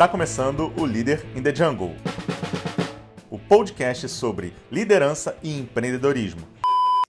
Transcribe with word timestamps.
Está 0.00 0.08
começando 0.08 0.72
o 0.80 0.86
Líder 0.86 1.26
in 1.36 1.42
the 1.42 1.54
Jungle, 1.54 1.94
o 3.28 3.38
podcast 3.38 4.08
sobre 4.08 4.54
liderança 4.72 5.38
e 5.42 5.58
empreendedorismo. 5.58 6.40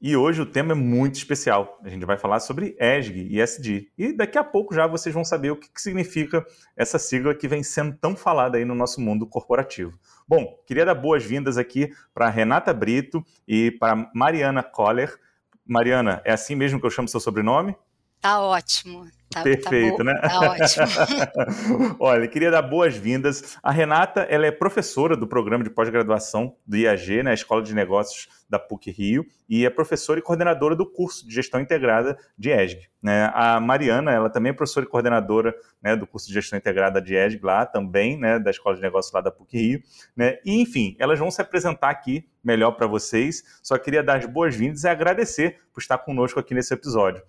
E 0.01 0.13
hoje 0.17 0.41
o 0.41 0.45
tema 0.45 0.73
é 0.73 0.75
muito 0.75 1.15
especial. 1.15 1.79
A 1.85 1.87
gente 1.87 2.03
vai 2.05 2.17
falar 2.17 2.41
sobre 2.41 2.75
ESG 2.77 3.27
e 3.29 3.39
ESG. 3.39 3.91
E 3.97 4.11
daqui 4.11 4.37
a 4.37 4.43
pouco 4.43 4.75
já 4.75 4.87
vocês 4.87 5.15
vão 5.15 5.23
saber 5.23 5.51
o 5.51 5.55
que, 5.55 5.69
significa 5.77 6.45
essa 6.75 6.99
sigla 6.99 7.33
que 7.33 7.47
vem 7.47 7.63
sendo 7.63 7.95
tão 7.95 8.13
falada 8.13 8.57
aí 8.57 8.65
no 8.65 8.75
nosso 8.75 8.99
mundo 8.99 9.25
corporativo. 9.25 9.97
Bom, 10.27 10.61
queria 10.67 10.83
dar 10.83 10.95
boas-vindas 10.95 11.57
aqui 11.57 11.93
para 12.13 12.27
Renata 12.27 12.73
Brito 12.73 13.25
e 13.47 13.71
para 13.71 14.11
Mariana 14.13 14.63
Koller. 14.63 15.17
Mariana, 15.65 16.21
é 16.25 16.33
assim 16.33 16.55
mesmo 16.55 16.77
que 16.77 16.85
eu 16.85 16.91
chamo 16.91 17.07
seu 17.07 17.21
sobrenome? 17.21 17.73
Tá 18.19 18.41
ótimo. 18.41 19.07
Tá, 19.31 19.39
tá 19.39 19.43
Perfeito, 19.43 19.97
tá 19.97 20.03
né? 20.03 20.13
Tá 20.15 20.39
ótimo. 20.39 21.95
Olha, 21.99 22.27
queria 22.27 22.51
dar 22.51 22.61
boas-vindas. 22.61 23.57
A 23.63 23.71
Renata, 23.71 24.21
ela 24.29 24.45
é 24.45 24.51
professora 24.51 25.15
do 25.15 25.25
programa 25.25 25.63
de 25.63 25.69
pós-graduação 25.69 26.55
do 26.67 26.75
IAG, 26.75 27.23
né, 27.23 27.33
Escola 27.33 27.61
de 27.61 27.73
Negócios 27.73 28.27
da 28.49 28.59
PUC 28.59 28.91
Rio, 28.91 29.25
e 29.47 29.65
é 29.65 29.69
professora 29.69 30.19
e 30.19 30.21
coordenadora 30.21 30.75
do 30.75 30.85
curso 30.85 31.25
de 31.25 31.33
Gestão 31.33 31.61
Integrada 31.61 32.17
de 32.37 32.51
ESG. 32.51 32.89
Né? 33.01 33.31
A 33.33 33.61
Mariana, 33.61 34.11
ela 34.11 34.29
também 34.29 34.49
é 34.49 34.53
professora 34.53 34.85
e 34.85 34.89
coordenadora 34.89 35.55
né, 35.81 35.95
do 35.95 36.05
curso 36.05 36.27
de 36.27 36.33
Gestão 36.33 36.59
Integrada 36.59 37.01
de 37.01 37.15
ESG 37.15 37.39
lá 37.41 37.65
também, 37.65 38.19
né, 38.19 38.37
da 38.37 38.51
Escola 38.51 38.75
de 38.75 38.81
Negócios 38.81 39.13
lá 39.13 39.21
da 39.21 39.31
PUC 39.31 39.57
Rio. 39.57 39.81
Né? 40.15 40.37
E, 40.43 40.61
enfim, 40.61 40.97
elas 40.99 41.17
vão 41.17 41.31
se 41.31 41.41
apresentar 41.41 41.89
aqui 41.89 42.25
melhor 42.43 42.71
para 42.71 42.87
vocês. 42.87 43.41
Só 43.63 43.77
queria 43.77 44.03
dar 44.03 44.17
as 44.17 44.25
boas-vindas 44.25 44.83
e 44.83 44.89
agradecer 44.89 45.57
por 45.73 45.79
estar 45.79 45.97
conosco 45.99 46.39
aqui 46.39 46.53
nesse 46.53 46.73
episódio. 46.73 47.23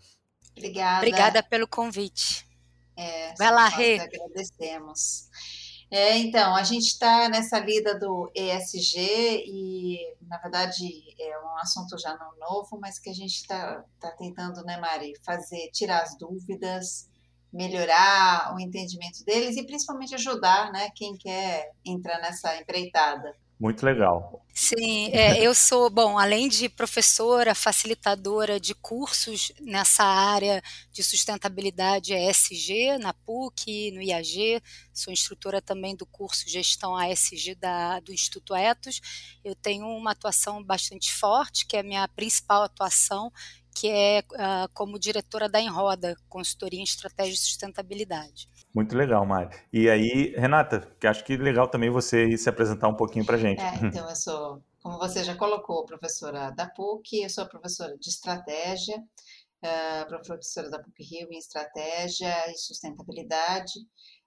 Obrigada. 0.57 0.99
Obrigada 0.99 1.43
pelo 1.43 1.67
convite. 1.67 2.47
É, 2.97 3.35
Vai 3.35 3.51
lá, 3.51 3.69
Rê. 3.69 3.99
Agradecemos. 3.99 5.29
É, 5.91 6.17
então, 6.17 6.55
a 6.57 6.63
gente 6.63 6.87
está 6.87 7.29
nessa 7.29 7.59
lida 7.59 7.99
do 7.99 8.31
ESG 8.35 9.45
e, 9.47 10.17
na 10.23 10.39
verdade, 10.39 10.89
é 11.21 11.39
um 11.41 11.59
assunto 11.59 11.99
já 11.99 12.17
não 12.17 12.35
novo, 12.39 12.79
mas 12.81 12.99
que 12.99 13.11
a 13.11 13.13
gente 13.13 13.35
está 13.35 13.85
tá 14.01 14.11
tentando, 14.13 14.65
né, 14.65 14.79
Mari, 14.79 15.13
fazer, 15.23 15.71
tirar 15.71 16.03
as 16.03 16.17
dúvidas, 16.17 17.11
melhorar 17.53 18.55
o 18.55 18.59
entendimento 18.59 19.23
deles 19.23 19.59
e 19.59 19.67
principalmente 19.67 20.15
ajudar, 20.15 20.73
né, 20.73 20.89
quem 20.95 21.15
quer 21.15 21.73
entrar 21.85 22.19
nessa 22.21 22.57
empreitada. 22.57 23.37
Muito 23.63 23.87
legal. 23.87 24.45
Sim, 24.53 25.11
é, 25.13 25.41
eu 25.41 25.55
sou, 25.55 25.89
bom, 25.89 26.19
além 26.19 26.49
de 26.49 26.69
professora, 26.69 27.55
facilitadora 27.55 28.59
de 28.59 28.75
cursos 28.75 29.53
nessa 29.61 30.03
área 30.03 30.61
de 30.91 31.01
sustentabilidade 31.05 32.13
ESG, 32.13 32.99
na 32.99 33.15
PUC, 33.15 33.93
no 33.93 34.03
IAG, 34.03 34.61
sou 34.93 35.13
instrutora 35.13 35.63
também 35.63 35.95
do 35.95 36.05
curso 36.05 36.51
Gestão 36.51 36.97
ASG 36.97 37.55
da, 37.55 38.01
do 38.01 38.13
Instituto 38.13 38.53
Etos. 38.53 39.01
Eu 39.45 39.55
tenho 39.55 39.87
uma 39.87 40.11
atuação 40.11 40.61
bastante 40.61 41.13
forte, 41.13 41.65
que 41.65 41.77
é 41.77 41.81
a 41.81 41.85
minha 41.85 42.09
principal 42.09 42.65
atuação, 42.65 43.33
que 43.73 43.89
é 43.89 44.25
uh, 44.33 44.69
como 44.75 44.99
diretora 44.99 45.49
da 45.49 45.61
Enroda, 45.61 46.17
consultoria 46.29 46.81
em 46.81 46.85
estratégia 46.85 47.35
de 47.35 47.39
sustentabilidade. 47.39 48.49
Muito 48.75 48.97
legal, 48.97 49.25
Mari. 49.27 49.55
E 49.73 49.89
aí, 49.89 50.35
Renata, 50.35 50.81
que 50.99 51.07
acho 51.07 51.25
que 51.25 51.37
legal 51.37 51.69
também 51.69 51.91
você 51.91 52.37
se 52.39 52.49
apresentar 52.49 52.89
um 52.89 52.97
pouquinho 52.97 53.25
para 53.25 53.37
gente. 53.37 53.61
É, 53.61 53.75
então, 53.85 54.09
eu 54.09 54.17
sou, 54.17 54.63
como 54.83 54.99
você 54.99 55.23
já 55.23 55.37
colocou, 55.37 55.85
professora 55.85 56.51
da 56.51 56.69
PUC, 56.71 57.23
eu 57.23 57.31
sou 57.31 57.47
professora 57.47 57.97
de 57.99 58.09
estratégia, 58.09 58.97
uh, 58.97 60.09
professora 60.09 60.71
da 60.71 60.79
PUC 60.79 61.03
Rio 61.05 61.29
em 61.31 61.39
estratégia 61.39 62.51
e 62.51 62.57
sustentabilidade. 62.57 63.79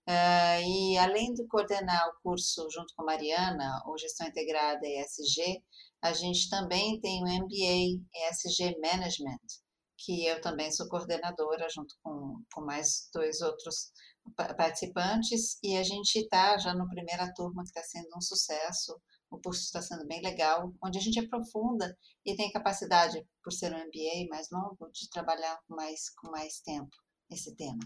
Uh, 0.08 0.62
e 0.64 0.98
além 1.00 1.34
de 1.34 1.48
coordenar 1.48 2.08
o 2.10 2.22
curso 2.22 2.68
junto 2.72 2.94
com 2.96 3.02
a 3.02 3.06
Mariana, 3.06 3.82
o 3.88 3.98
Gestão 3.98 4.28
Integrada 4.28 4.86
ESG, 4.86 5.64
a 6.04 6.14
gente 6.14 6.48
também 6.52 7.00
tem 7.02 7.24
o 7.24 7.26
MBA 7.26 8.00
ESG 8.30 8.78
Management, 8.80 9.40
que 9.98 10.28
eu 10.28 10.40
também 10.40 10.72
sou 10.72 10.88
coordenadora 10.88 11.68
junto 11.74 11.96
com, 12.04 12.44
com 12.54 12.62
mais 12.62 13.10
dois 13.12 13.42
outros 13.42 13.92
participantes, 14.36 15.58
e 15.64 15.78
a 15.78 15.84
gente 15.84 16.16
está 16.18 16.58
já 16.58 16.74
na 16.74 16.88
primeira 16.88 17.32
turma 17.34 17.64
que 17.64 17.70
está 17.70 17.82
sendo 17.84 18.10
um 18.18 18.22
sucesso, 18.22 19.00
o 19.30 19.40
curso 19.40 19.62
está 19.62 19.82
sendo 19.82 20.08
bem 20.08 20.22
legal, 20.22 20.74
onde 20.84 20.98
a 20.98 21.02
gente 21.02 21.20
aprofunda 21.20 21.96
e 22.26 22.36
tem 22.36 22.52
capacidade, 22.52 23.24
por 23.44 23.52
ser 23.52 23.74
um 23.74 23.78
MBA 23.78 24.28
mais 24.30 24.48
longo, 24.52 24.90
de 24.92 25.10
trabalhar 25.10 25.58
com 25.68 25.76
mais, 25.76 26.10
com 26.16 26.32
mais 26.32 26.60
tempo 26.62 26.96
esse 27.30 27.56
tema. 27.56 27.80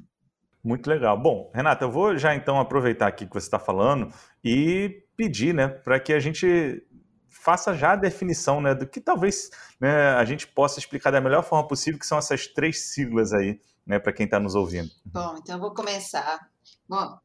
Muito 0.64 0.90
legal. 0.90 1.18
Bom, 1.20 1.52
Renata, 1.54 1.86
eu 1.86 1.92
vou 1.92 2.18
já 2.18 2.36
então 2.36 2.60
aproveitar 2.60 3.08
aqui 3.08 3.26
que 3.26 3.34
você 3.34 3.48
está 3.48 3.60
falando 3.60 4.14
e 4.44 5.06
pedir 5.16 5.54
né, 5.54 5.68
para 5.70 6.00
que 6.00 6.12
a 6.12 6.20
gente 6.20 6.86
faça 7.30 7.74
já 7.74 7.94
a 7.94 7.96
definição 7.96 8.60
né, 8.60 8.76
do 8.76 8.86
que 8.86 9.00
talvez 9.00 9.50
né, 9.80 10.10
a 10.10 10.26
gente 10.26 10.48
possa 10.48 10.80
explicar 10.80 11.12
da 11.12 11.22
melhor 11.22 11.44
forma 11.44 11.68
possível, 11.68 12.00
que 12.00 12.06
são 12.06 12.18
essas 12.18 12.48
três 12.48 12.92
siglas 12.92 13.32
aí, 13.32 13.60
né, 13.90 13.98
para 13.98 14.14
quem 14.14 14.26
está 14.26 14.40
nos 14.40 14.54
ouvindo. 14.54 14.92
Bom, 15.04 15.36
então 15.40 15.56
eu 15.56 15.60
vou 15.60 15.74
começar. 15.74 16.48
Bom, 16.88 17.18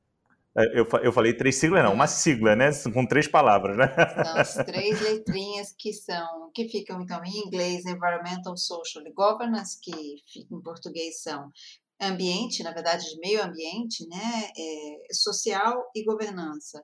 é, 0.57 0.79
eu, 0.79 0.89
eu 1.03 1.13
falei 1.13 1.35
três 1.35 1.57
siglas, 1.57 1.85
não, 1.85 1.93
uma 1.93 2.07
sigla, 2.07 2.57
né? 2.57 2.71
Com 2.93 3.05
três 3.05 3.29
palavras, 3.29 3.77
né? 3.77 3.87
São 4.25 4.37
as 4.39 4.55
três 4.65 5.01
letrinhas 5.01 5.75
que 5.77 5.93
são, 5.93 6.51
que 6.55 6.69
ficam 6.69 7.03
então 7.03 7.23
em 7.23 7.47
inglês, 7.47 7.85
Environmental, 7.85 8.57
Social 8.57 9.05
e 9.07 9.13
Governance, 9.13 9.79
que 9.79 10.23
em 10.51 10.61
português 10.63 11.21
são 11.23 11.51
ambiente, 12.01 12.63
na 12.63 12.73
verdade, 12.73 13.05
de 13.11 13.19
meio 13.19 13.43
ambiente, 13.43 14.07
né? 14.09 14.51
É, 14.57 15.13
social 15.13 15.85
e 15.95 16.03
governança. 16.05 16.83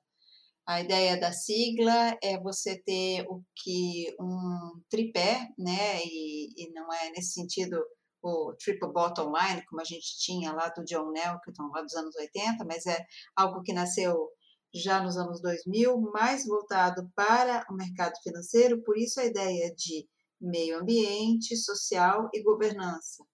A 0.67 0.81
ideia 0.81 1.19
da 1.19 1.33
sigla 1.33 2.19
é 2.23 2.39
você 2.39 2.77
ter 2.77 3.25
o 3.29 3.43
que 3.55 4.15
um 4.21 4.81
tripé, 4.91 5.49
né? 5.57 6.05
E, 6.05 6.53
e 6.57 6.73
não 6.73 6.93
é 6.93 7.11
nesse 7.11 7.33
sentido 7.33 7.81
o 8.23 8.55
triple 8.55 8.93
bottom 8.93 9.33
line, 9.33 9.65
como 9.67 9.81
a 9.81 9.85
gente 9.85 10.19
tinha 10.19 10.53
lá 10.53 10.69
do 10.69 10.85
John 10.85 11.11
Nelson, 11.11 11.69
lá 11.73 11.83
dos 11.83 11.95
anos 11.95 12.15
80, 12.17 12.65
mas 12.65 12.87
é 12.87 13.05
algo 13.37 13.63
que 13.63 13.73
nasceu 13.73 14.29
já 14.73 15.03
nos 15.03 15.17
anos 15.17 15.41
2000, 15.41 16.01
mais 16.13 16.47
voltado 16.47 17.11
para 17.15 17.67
o 17.71 17.75
mercado 17.75 18.15
financeiro, 18.23 18.83
por 18.83 18.97
isso 18.97 19.21
a 19.21 19.25
ideia 19.25 19.75
de 19.75 20.07
meio 20.41 20.79
ambiente, 20.79 21.57
social 21.57 22.29
e 22.33 22.43
governança. 22.43 23.25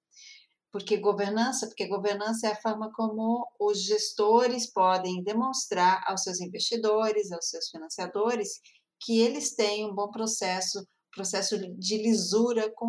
Porque 0.72 0.96
governança, 0.98 1.66
porque 1.66 1.86
governança 1.86 2.48
é 2.48 2.52
a 2.52 2.60
forma 2.60 2.90
como 2.92 3.46
os 3.60 3.82
gestores 3.82 4.70
podem 4.72 5.22
demonstrar 5.22 6.02
aos 6.06 6.22
seus 6.22 6.40
investidores, 6.40 7.32
aos 7.32 7.48
seus 7.48 7.68
financiadores, 7.68 8.60
que 9.00 9.20
eles 9.20 9.54
têm 9.54 9.86
um 9.86 9.94
bom 9.94 10.10
processo, 10.10 10.86
processo 11.16 11.58
de 11.58 11.96
lisura 11.96 12.70
com, 12.76 12.88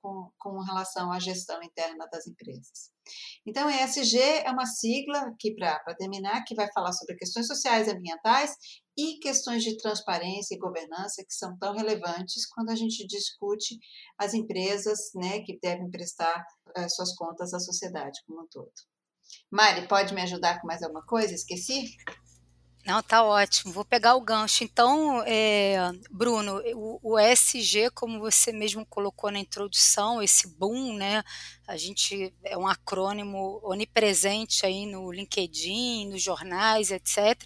com, 0.00 0.30
com 0.38 0.62
relação 0.62 1.12
à 1.12 1.20
gestão 1.20 1.62
interna 1.62 2.08
das 2.10 2.26
empresas. 2.26 2.90
Então, 3.46 3.70
ESG 3.70 4.18
é 4.18 4.50
uma 4.50 4.66
sigla, 4.66 5.18
aqui 5.28 5.54
para 5.54 5.94
terminar, 5.96 6.42
que 6.44 6.54
vai 6.54 6.70
falar 6.72 6.92
sobre 6.92 7.16
questões 7.16 7.46
sociais 7.46 7.86
e 7.86 7.90
ambientais 7.90 8.54
e 8.96 9.18
questões 9.20 9.62
de 9.62 9.76
transparência 9.76 10.54
e 10.54 10.58
governança 10.58 11.24
que 11.24 11.32
são 11.32 11.56
tão 11.58 11.74
relevantes 11.74 12.46
quando 12.46 12.70
a 12.70 12.74
gente 12.74 13.06
discute 13.06 13.78
as 14.18 14.34
empresas 14.34 14.98
né, 15.14 15.40
que 15.40 15.58
devem 15.62 15.90
prestar 15.90 16.42
uh, 16.76 16.90
suas 16.90 17.14
contas 17.14 17.54
à 17.54 17.60
sociedade 17.60 18.18
como 18.26 18.42
um 18.42 18.48
todo. 18.50 18.72
Mari, 19.50 19.86
pode 19.86 20.14
me 20.14 20.22
ajudar 20.22 20.60
com 20.60 20.66
mais 20.66 20.82
alguma 20.82 21.04
coisa? 21.04 21.34
Esqueci? 21.34 21.84
Não, 22.88 23.02
tá 23.02 23.22
ótimo. 23.22 23.70
Vou 23.70 23.84
pegar 23.84 24.14
o 24.14 24.20
gancho. 24.22 24.64
Então, 24.64 25.22
é, 25.26 25.76
Bruno, 26.10 26.58
o, 26.74 26.98
o 27.02 27.18
ESG, 27.18 27.90
como 27.90 28.18
você 28.18 28.50
mesmo 28.50 28.86
colocou 28.86 29.30
na 29.30 29.38
introdução, 29.38 30.22
esse 30.22 30.48
boom, 30.56 30.96
né? 30.96 31.22
A 31.66 31.76
gente 31.76 32.32
é 32.42 32.56
um 32.56 32.66
acrônimo 32.66 33.60
onipresente 33.62 34.64
aí 34.64 34.86
no 34.86 35.12
LinkedIn, 35.12 36.08
nos 36.08 36.22
jornais, 36.22 36.90
etc. 36.90 37.38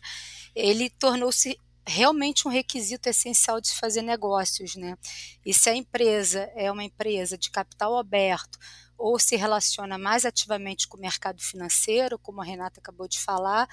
Ele 0.54 0.88
tornou-se 0.88 1.58
realmente 1.84 2.46
um 2.46 2.50
requisito 2.50 3.08
essencial 3.08 3.60
de 3.60 3.72
fazer 3.72 4.02
negócios, 4.02 4.76
né? 4.76 4.96
E 5.44 5.52
se 5.52 5.68
a 5.68 5.74
empresa 5.74 6.48
é 6.54 6.70
uma 6.70 6.84
empresa 6.84 7.36
de 7.36 7.50
capital 7.50 7.98
aberto 7.98 8.60
ou 8.96 9.18
se 9.18 9.34
relaciona 9.34 9.98
mais 9.98 10.24
ativamente 10.24 10.86
com 10.86 10.96
o 10.96 11.00
mercado 11.00 11.42
financeiro, 11.42 12.16
como 12.16 12.40
a 12.40 12.44
Renata 12.44 12.78
acabou 12.78 13.08
de 13.08 13.18
falar, 13.18 13.68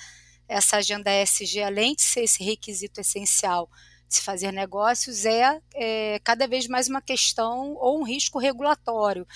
essa 0.49 0.77
agenda 0.77 1.11
ESG, 1.11 1.61
além 1.61 1.93
de 1.93 2.01
ser 2.01 2.21
esse 2.21 2.43
requisito 2.43 2.99
essencial 2.99 3.69
de 4.07 4.15
se 4.15 4.21
fazer 4.23 4.51
negócios, 4.51 5.23
é, 5.23 5.61
é 5.75 6.19
cada 6.23 6.47
vez 6.47 6.67
mais 6.67 6.87
uma 6.87 7.01
questão 7.01 7.75
ou 7.75 7.99
um 7.99 8.03
risco 8.03 8.39
regulatório, 8.39 9.27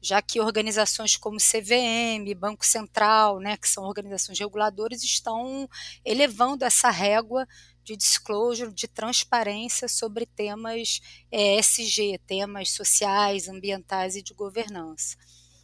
já 0.00 0.22
que 0.22 0.40
organizações 0.40 1.16
como 1.16 1.38
CVM, 1.38 2.32
Banco 2.38 2.64
Central, 2.64 3.40
né, 3.40 3.56
que 3.56 3.68
são 3.68 3.82
organizações 3.82 4.38
reguladoras, 4.38 5.02
estão 5.02 5.68
elevando 6.04 6.64
essa 6.64 6.90
régua 6.90 7.46
de 7.82 7.96
disclosure, 7.96 8.72
de 8.72 8.86
transparência 8.86 9.88
sobre 9.88 10.24
temas 10.24 11.00
ESG, 11.32 12.20
temas 12.24 12.70
sociais, 12.70 13.48
ambientais 13.48 14.14
e 14.14 14.22
de 14.22 14.32
governança. 14.32 15.16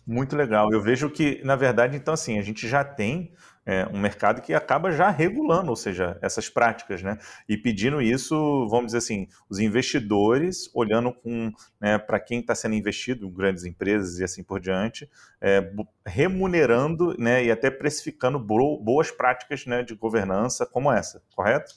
Muito 0.05 0.35
legal. 0.35 0.73
Eu 0.73 0.83
vejo 0.83 1.09
que, 1.11 1.41
na 1.45 1.55
verdade, 1.55 1.97
então 1.97 2.15
assim, 2.15 2.39
a 2.39 2.43
gente 2.43 2.67
já 2.67 2.83
tem 2.83 3.33
é, 3.69 3.87
um 3.93 4.01
mercado 4.01 4.41
que 4.41 4.55
acaba 4.55 4.91
já 4.91 5.11
regulando, 5.11 5.69
ou 5.69 5.77
seja, 5.77 6.19
essas 6.23 6.49
práticas, 6.49 7.03
né? 7.03 7.19
E 7.47 7.55
pedindo 7.55 8.01
isso, 8.01 8.67
vamos 8.71 8.87
dizer 8.87 8.99
assim, 8.99 9.29
os 9.47 9.59
investidores 9.59 10.71
olhando 10.73 11.13
com 11.13 11.53
né, 11.79 11.99
para 11.99 12.19
quem 12.19 12.41
está 12.41 12.55
sendo 12.55 12.75
investido, 12.75 13.29
grandes 13.29 13.67
empresas 13.67 14.21
e 14.21 14.25
assim 14.25 14.43
por 14.43 14.59
diante, 14.59 15.07
é, 15.39 15.71
remunerando 16.07 17.15
né, 17.19 17.45
e 17.45 17.51
até 17.51 17.71
precificando 17.71 18.39
boas 18.39 19.11
práticas 19.11 19.67
né, 19.67 19.83
de 19.83 19.95
governança 19.95 20.65
como 20.65 20.91
essa, 20.91 21.23
correto? 21.37 21.75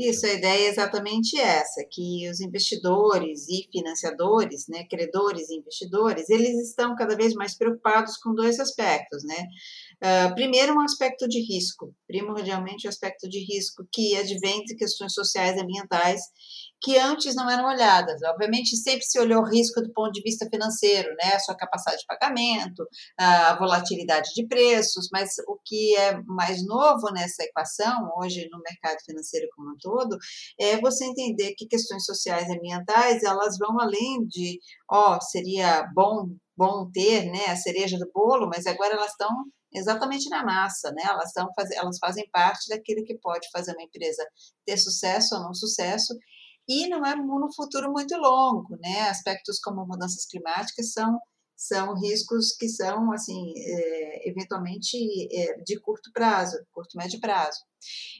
Isso, 0.00 0.24
a 0.24 0.32
ideia 0.32 0.66
é 0.66 0.70
exatamente 0.70 1.38
essa, 1.38 1.84
que 1.90 2.26
os 2.30 2.40
investidores 2.40 3.46
e 3.50 3.68
financiadores, 3.70 4.66
né, 4.66 4.84
credores 4.84 5.50
e 5.50 5.56
investidores, 5.56 6.30
eles 6.30 6.68
estão 6.68 6.96
cada 6.96 7.14
vez 7.14 7.34
mais 7.34 7.54
preocupados 7.54 8.16
com 8.16 8.34
dois 8.34 8.58
aspectos, 8.58 9.22
né? 9.24 9.46
Uh, 10.02 10.34
primeiro, 10.34 10.74
um 10.74 10.80
aspecto 10.80 11.28
de 11.28 11.40
risco, 11.40 11.94
primordialmente 12.06 12.86
o 12.86 12.88
um 12.88 12.90
aspecto 12.90 13.28
de 13.28 13.38
risco 13.44 13.86
que 13.92 14.16
advém 14.16 14.64
de 14.64 14.74
questões 14.74 15.12
sociais 15.12 15.56
e 15.56 15.60
ambientais 15.60 16.22
que 16.82 16.96
antes 16.96 17.34
não 17.34 17.50
eram 17.50 17.66
olhadas. 17.66 18.22
Obviamente, 18.22 18.76
sempre 18.76 19.04
se 19.04 19.18
olhou 19.18 19.42
o 19.42 19.46
risco 19.46 19.82
do 19.82 19.92
ponto 19.92 20.12
de 20.12 20.22
vista 20.22 20.48
financeiro, 20.50 21.10
né? 21.22 21.34
A 21.34 21.38
sua 21.38 21.54
capacidade 21.54 22.00
de 22.00 22.06
pagamento, 22.06 22.86
a 23.18 23.56
volatilidade 23.58 24.30
de 24.34 24.46
preços, 24.46 25.08
mas 25.12 25.34
o 25.46 25.58
que 25.64 25.94
é 25.96 26.18
mais 26.22 26.64
novo 26.64 27.12
nessa 27.12 27.44
equação, 27.44 28.10
hoje 28.16 28.48
no 28.50 28.58
mercado 28.60 28.98
financeiro 29.04 29.46
como 29.54 29.72
um 29.72 29.76
todo, 29.78 30.16
é 30.58 30.80
você 30.80 31.04
entender 31.04 31.54
que 31.56 31.66
questões 31.66 32.04
sociais 32.04 32.48
e 32.48 32.56
ambientais, 32.56 33.22
elas 33.22 33.58
vão 33.58 33.78
além 33.78 34.26
de, 34.26 34.58
ó, 34.90 35.16
oh, 35.16 35.20
seria 35.20 35.86
bom, 35.94 36.28
bom 36.56 36.90
ter, 36.90 37.26
né, 37.26 37.46
a 37.48 37.56
cereja 37.56 37.98
do 37.98 38.10
bolo, 38.12 38.48
mas 38.48 38.66
agora 38.66 38.94
elas 38.94 39.10
estão 39.10 39.28
exatamente 39.72 40.28
na 40.28 40.44
massa, 40.44 40.90
né? 40.92 41.02
Elas, 41.08 41.28
estão, 41.28 41.48
elas 41.74 41.98
fazem 41.98 42.28
parte 42.30 42.68
daquilo 42.68 43.04
que 43.04 43.18
pode 43.18 43.48
fazer 43.50 43.72
uma 43.72 43.82
empresa 43.82 44.26
ter 44.64 44.76
sucesso 44.76 45.34
ou 45.34 45.42
não 45.42 45.54
sucesso, 45.54 46.14
e 46.68 46.88
não 46.88 47.04
é 47.04 47.16
no 47.16 47.52
futuro 47.54 47.90
muito 47.90 48.16
longo, 48.16 48.76
né? 48.80 49.08
Aspectos 49.08 49.58
como 49.60 49.86
mudanças 49.86 50.26
climáticas 50.26 50.92
são 50.92 51.18
são 51.60 51.94
riscos 51.94 52.56
que 52.56 52.66
são 52.70 53.12
assim 53.12 53.52
é, 53.54 54.30
eventualmente 54.30 54.96
é, 55.30 55.62
de 55.62 55.78
curto 55.78 56.10
prazo, 56.10 56.56
curto 56.72 56.96
médio 56.96 57.20
prazo. 57.20 57.60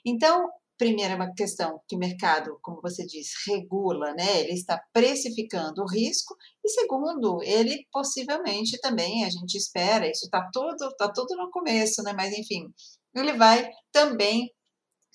Então, 0.05 0.47
primeira 0.81 1.15
uma 1.15 1.35
questão 1.35 1.79
que 1.87 1.95
o 1.95 1.99
mercado, 1.99 2.59
como 2.63 2.81
você 2.81 3.05
diz, 3.05 3.33
regula, 3.47 4.15
né? 4.15 4.41
Ele 4.41 4.55
está 4.55 4.83
precificando 4.95 5.83
o 5.83 5.87
risco 5.87 6.35
e 6.65 6.71
segundo, 6.71 7.43
ele 7.43 7.87
possivelmente 7.93 8.81
também 8.81 9.27
a 9.27 9.29
gente 9.29 9.59
espera, 9.59 10.11
isso 10.11 10.25
está 10.25 10.49
tudo 10.51 10.91
tá 10.97 11.13
tudo 11.13 11.37
no 11.37 11.51
começo, 11.51 12.03
né? 12.03 12.15
Mas 12.15 12.33
enfim, 12.33 12.73
ele 13.15 13.35
vai 13.35 13.71
também 13.93 14.51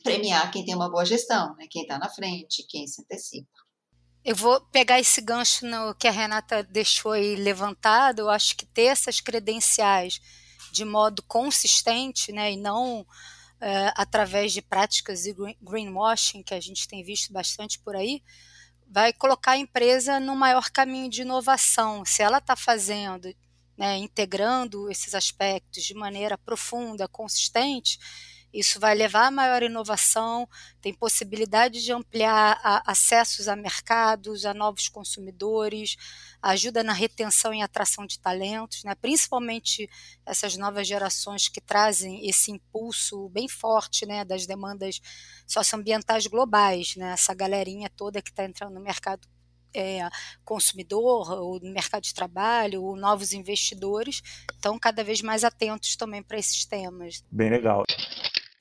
premiar 0.04 0.52
quem 0.52 0.64
tem 0.64 0.76
uma 0.76 0.90
boa 0.90 1.04
gestão, 1.04 1.56
né? 1.56 1.66
quem 1.68 1.82
está 1.82 1.98
na 1.98 2.10
frente, 2.10 2.64
quem 2.70 2.86
se 2.86 3.02
antecipa. 3.02 3.50
Eu 4.24 4.36
vou 4.36 4.62
pegar 4.68 5.00
esse 5.00 5.20
gancho 5.20 5.66
no 5.66 5.96
que 5.96 6.08
a 6.08 6.12
Renata 6.12 6.62
deixou 6.64 7.14
aí 7.14 7.36
levantado. 7.36 8.20
Eu 8.20 8.30
acho 8.30 8.56
que 8.56 8.68
ter 8.68 8.86
essas 8.86 9.20
credenciais 9.20 10.20
de 10.72 10.86
modo 10.86 11.24
consistente, 11.24 12.32
né, 12.32 12.52
e 12.52 12.58
não 12.58 13.06
é, 13.62 13.92
através 13.96 14.54
de 14.54 14.62
práticas 14.62 15.24
de 15.24 15.34
greenwashing 15.62 16.44
que 16.44 16.54
a 16.54 16.60
gente 16.60 16.88
tem 16.88 17.04
visto 17.04 17.32
bastante 17.32 17.80
por 17.80 17.96
aí, 17.96 18.22
vai 18.88 19.12
colocar 19.14 19.52
a 19.52 19.58
empresa 19.58 20.20
no 20.20 20.36
maior 20.36 20.70
caminho 20.70 21.10
de 21.10 21.22
inovação. 21.22 22.04
Se 22.06 22.22
ela 22.22 22.38
está 22.38 22.56
fazendo, 22.56 23.34
né, 23.78 23.98
integrando 23.98 24.90
esses 24.90 25.14
aspectos 25.16 25.84
de 25.84 25.94
maneira 25.94 26.38
profunda, 26.38 27.08
consistente, 27.08 28.00
isso 28.56 28.80
vai 28.80 28.96
levar 28.96 29.28
a 29.28 29.32
maior 29.32 29.62
inovação, 29.62 30.48
tem 30.82 30.94
possibilidade 30.94 31.84
de 31.84 31.92
ampliar 31.92 32.60
a, 32.64 32.92
acessos 32.92 33.48
a 33.48 33.56
mercados, 33.56 34.46
a 34.46 34.54
novos 34.54 34.88
consumidores, 34.88 35.98
ajuda 36.42 36.84
na 36.84 36.94
retenção 36.94 37.54
e 37.54 37.62
atração 37.62 38.06
de 38.06 38.18
talentos, 38.18 38.84
né? 38.84 38.96
principalmente 38.96 39.90
essas 40.26 40.56
novas 40.56 40.88
gerações 40.88 41.50
que 41.50 41.60
trazem 41.60 42.28
esse 42.28 42.52
impulso 42.52 43.28
bem 43.30 43.50
forte 43.50 44.06
né, 44.06 44.24
das 44.24 44.46
demandas 44.46 45.02
socioambientais 45.46 46.28
globais, 46.28 46.96
né? 46.96 47.12
essa 47.12 47.34
galerinha 47.34 47.90
toda 47.90 48.22
que 48.22 48.30
está 48.30 48.46
entrando 48.46 48.74
no 48.76 48.82
mercado 48.82 49.28
é, 49.76 50.08
consumidor, 50.44 51.62
no 51.62 51.72
mercado 51.72 52.04
de 52.04 52.14
trabalho, 52.14 52.82
ou 52.82 52.96
novos 52.96 53.34
investidores, 53.34 54.22
estão 54.54 54.80
cada 54.80 55.04
vez 55.04 55.22
mais 55.22 55.44
atentos 55.44 55.96
também 55.96 56.24
para 56.24 56.40
esses 56.40 56.66
temas. 56.66 57.24
Bem 57.30 57.50
legal. 57.50 57.84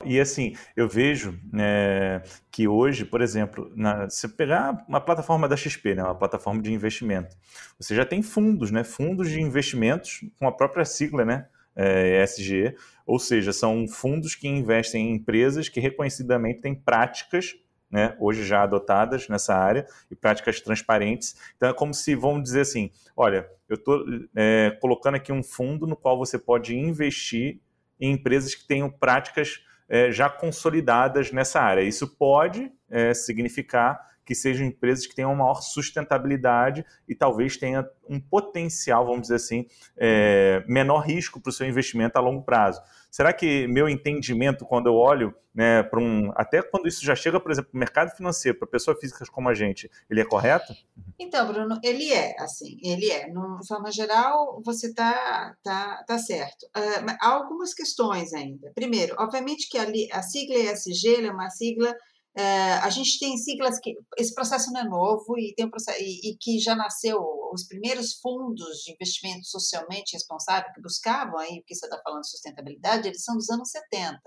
E 0.03 0.19
assim, 0.19 0.55
eu 0.75 0.89
vejo 0.89 1.39
é, 1.57 2.21
que 2.51 2.67
hoje, 2.67 3.05
por 3.05 3.21
exemplo, 3.21 3.71
na, 3.75 4.09
se 4.09 4.27
pegar 4.27 4.83
uma 4.87 4.99
plataforma 4.99 5.47
da 5.47 5.55
XP, 5.55 5.95
né, 5.95 6.03
uma 6.03 6.15
plataforma 6.15 6.61
de 6.61 6.73
investimento, 6.73 7.35
você 7.79 7.95
já 7.95 8.05
tem 8.05 8.21
fundos, 8.21 8.71
né, 8.71 8.83
fundos 8.83 9.29
de 9.29 9.39
investimentos 9.39 10.21
com 10.37 10.47
a 10.47 10.51
própria 10.51 10.83
sigla, 10.83 11.23
né, 11.23 11.47
é, 11.75 12.23
ESG, 12.23 12.75
ou 13.05 13.19
seja, 13.19 13.53
são 13.53 13.87
fundos 13.87 14.35
que 14.35 14.47
investem 14.47 15.09
em 15.09 15.15
empresas 15.15 15.69
que 15.69 15.79
reconhecidamente 15.79 16.61
têm 16.61 16.75
práticas 16.75 17.55
né, 17.89 18.15
hoje 18.19 18.43
já 18.43 18.63
adotadas 18.63 19.29
nessa 19.29 19.55
área 19.55 19.87
e 20.11 20.15
práticas 20.15 20.59
transparentes. 20.59 21.35
Então 21.55 21.69
é 21.69 21.73
como 21.73 21.93
se 21.93 22.15
vão 22.15 22.41
dizer 22.41 22.61
assim: 22.61 22.91
olha, 23.15 23.47
eu 23.69 23.75
estou 23.75 24.03
é, 24.35 24.77
colocando 24.81 25.15
aqui 25.15 25.31
um 25.31 25.43
fundo 25.43 25.87
no 25.87 25.95
qual 25.95 26.17
você 26.17 26.37
pode 26.37 26.75
investir 26.75 27.61
em 27.99 28.11
empresas 28.11 28.53
que 28.53 28.67
tenham 28.67 28.89
práticas 28.89 29.61
é, 29.87 30.11
já 30.11 30.29
consolidadas 30.29 31.31
nessa 31.31 31.61
área. 31.61 31.81
Isso 31.81 32.07
pode 32.17 32.71
é, 32.89 33.13
significar 33.13 33.99
que 34.25 34.33
sejam 34.33 34.65
empresas 34.65 35.05
que 35.05 35.15
tenham 35.15 35.31
uma 35.31 35.43
maior 35.43 35.61
sustentabilidade 35.61 36.85
e 37.07 37.13
talvez 37.13 37.55
tenha 37.57 37.87
um 38.09 38.19
potencial, 38.19 39.05
vamos 39.05 39.23
dizer 39.23 39.35
assim, 39.35 39.67
é, 39.95 40.63
menor 40.67 40.99
risco 40.99 41.39
para 41.39 41.49
o 41.49 41.53
seu 41.53 41.67
investimento 41.67 42.17
a 42.17 42.21
longo 42.21 42.41
prazo. 42.41 42.81
Será 43.11 43.31
que 43.31 43.67
meu 43.67 43.87
entendimento, 43.87 44.65
quando 44.65 44.87
eu 44.87 44.95
olho 44.95 45.33
né, 45.55 45.81
para 45.83 46.01
um. 46.01 46.33
Até 46.35 46.61
quando 46.61 46.85
isso 46.85 47.03
já 47.05 47.15
chega, 47.15 47.39
por 47.39 47.49
exemplo, 47.49 47.71
para 47.71 47.77
o 47.77 47.79
mercado 47.79 48.11
financeiro, 48.13 48.59
para 48.59 48.67
pessoas 48.67 48.99
físicas 48.99 49.29
como 49.29 49.47
a 49.47 49.53
gente, 49.53 49.89
ele 50.09 50.19
é 50.19 50.25
correto? 50.25 50.75
Então, 51.17 51.47
Bruno, 51.47 51.79
ele 51.81 52.11
é, 52.11 52.35
assim, 52.37 52.77
ele 52.83 53.09
é. 53.09 53.29
De 53.29 53.67
forma 53.67 53.89
geral, 53.89 54.61
você 54.65 54.87
está 54.87 55.55
tá, 55.63 56.03
tá 56.05 56.17
certo. 56.17 56.63
Uh, 56.75 57.15
há 57.21 57.29
algumas 57.29 57.73
questões 57.73 58.33
ainda. 58.33 58.69
Primeiro, 58.75 59.15
obviamente 59.17 59.69
que 59.69 59.77
a, 59.77 59.87
a 60.11 60.21
sigla 60.21 60.57
ESG 60.57 61.25
é 61.25 61.31
uma 61.31 61.49
sigla 61.49 61.95
Uh, 62.37 62.83
a 62.83 62.89
gente 62.89 63.17
tem 63.17 63.37
siglas 63.37 63.79
que 63.79 63.93
esse 64.17 64.33
processo 64.33 64.69
não 64.73 64.81
é 64.81 64.83
novo 64.83 65.39
e 65.39 65.53
tem 65.55 65.65
um 65.65 65.69
processo, 65.69 65.97
e, 66.01 66.31
e, 66.31 66.37
que 66.37 66.59
já 66.59 66.75
nasceu 66.75 67.17
os 67.53 67.65
primeiros 67.65 68.15
fundos 68.15 68.79
de 68.79 68.91
investimento 68.91 69.45
socialmente 69.45 70.11
responsável 70.13 70.69
que 70.73 70.81
buscavam 70.81 71.37
aí 71.37 71.59
o 71.59 71.63
que 71.63 71.73
você 71.73 71.85
está 71.85 71.97
falando 72.03 72.23
de 72.23 72.29
sustentabilidade 72.29 73.07
eles 73.07 73.23
são 73.23 73.35
dos 73.35 73.49
anos 73.49 73.69
70 73.69 74.19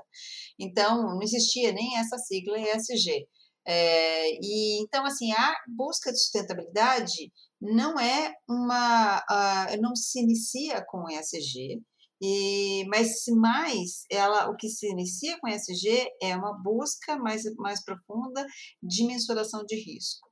então 0.58 1.02
não 1.02 1.22
existia 1.22 1.70
nem 1.70 1.98
essa 1.98 2.16
sigla 2.16 2.58
ESG 2.58 3.28
é, 3.66 4.30
e 4.42 4.82
então 4.82 5.04
assim 5.04 5.30
a 5.32 5.54
busca 5.68 6.10
de 6.10 6.18
sustentabilidade 6.18 7.30
não 7.60 8.00
é 8.00 8.32
uma 8.48 9.18
uh, 9.18 9.82
não 9.82 9.94
se 9.94 10.20
inicia 10.20 10.82
com 10.88 11.10
ESG 11.10 11.82
e, 12.20 12.84
mas 12.88 13.24
mais, 13.36 14.04
ela, 14.10 14.50
o 14.50 14.56
que 14.56 14.68
se 14.68 14.88
inicia 14.88 15.38
com 15.38 15.48
ESG 15.48 16.08
é 16.20 16.36
uma 16.36 16.52
busca 16.62 17.16
mais, 17.16 17.42
mais 17.56 17.84
profunda 17.84 18.44
de 18.82 19.04
mensuração 19.04 19.64
de 19.64 19.76
risco. 19.76 20.28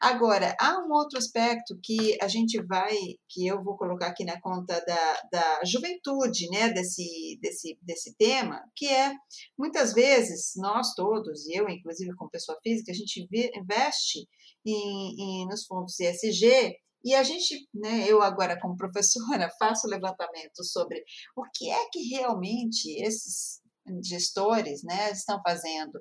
Agora, 0.00 0.56
há 0.60 0.78
um 0.78 0.92
outro 0.92 1.18
aspecto 1.18 1.76
que 1.82 2.16
a 2.22 2.28
gente 2.28 2.62
vai, 2.62 2.96
que 3.28 3.44
eu 3.44 3.62
vou 3.64 3.76
colocar 3.76 4.06
aqui 4.06 4.24
na 4.24 4.40
conta 4.40 4.80
da, 4.86 5.22
da 5.32 5.64
juventude, 5.64 6.48
né, 6.50 6.70
desse, 6.70 7.36
desse, 7.42 7.76
desse 7.82 8.14
tema, 8.14 8.62
que 8.76 8.86
é, 8.86 9.12
muitas 9.58 9.92
vezes, 9.92 10.52
nós 10.56 10.94
todos, 10.94 11.46
e 11.48 11.54
eu, 11.58 11.68
inclusive, 11.68 12.14
como 12.14 12.30
pessoa 12.30 12.56
física, 12.62 12.92
a 12.92 12.94
gente 12.94 13.26
investe 13.56 14.28
em, 14.64 15.42
em, 15.42 15.46
nos 15.46 15.66
fundos 15.66 15.98
ESG 15.98 16.76
e 17.04 17.14
a 17.14 17.22
gente, 17.22 17.68
né, 17.74 18.06
eu 18.08 18.22
agora 18.22 18.58
como 18.60 18.76
professora, 18.76 19.50
faço 19.58 19.86
levantamento 19.86 20.64
sobre 20.64 21.02
o 21.36 21.42
que 21.54 21.70
é 21.70 21.88
que 21.90 22.08
realmente 22.08 22.90
esses 23.02 23.60
gestores 24.04 24.82
né, 24.82 25.10
estão 25.12 25.40
fazendo 25.42 26.00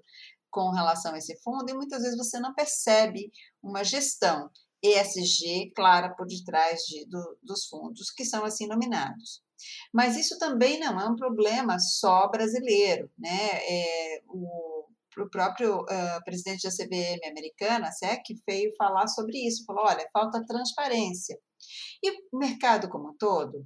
com 0.50 0.72
relação 0.72 1.14
a 1.14 1.18
esse 1.18 1.38
fundo, 1.42 1.70
e 1.70 1.74
muitas 1.74 2.02
vezes 2.02 2.18
você 2.18 2.40
não 2.40 2.54
percebe 2.54 3.32
uma 3.62 3.84
gestão 3.84 4.50
ESG 4.82 5.72
clara 5.76 6.14
por 6.16 6.26
detrás 6.26 6.82
de, 6.82 7.06
do, 7.08 7.38
dos 7.44 7.68
fundos 7.68 8.12
que 8.12 8.26
são 8.26 8.44
assim 8.46 8.68
nominados. 8.68 9.42
Mas 9.94 10.16
isso 10.16 10.38
também 10.38 10.80
não 10.80 11.00
é 11.00 11.10
um 11.10 11.16
problema 11.16 11.80
só 11.80 12.30
brasileiro. 12.30 13.10
Né? 13.18 13.50
É, 13.68 14.22
o, 14.28 14.77
o 15.24 15.30
próprio 15.30 15.82
uh, 15.82 16.24
presidente 16.26 16.64
da 16.64 16.72
CVM 16.72 17.20
americana, 17.30 17.92
SEC, 17.92 18.24
veio 18.48 18.72
falar 18.78 19.08
sobre 19.08 19.38
isso, 19.48 19.66
falou, 19.66 19.86
olha, 19.86 20.08
falta 20.14 20.46
transparência. 20.46 21.38
E 22.04 22.12
o 22.12 22.38
mercado 22.40 22.90
como 22.90 23.10
um 23.10 23.18
todo 23.18 23.66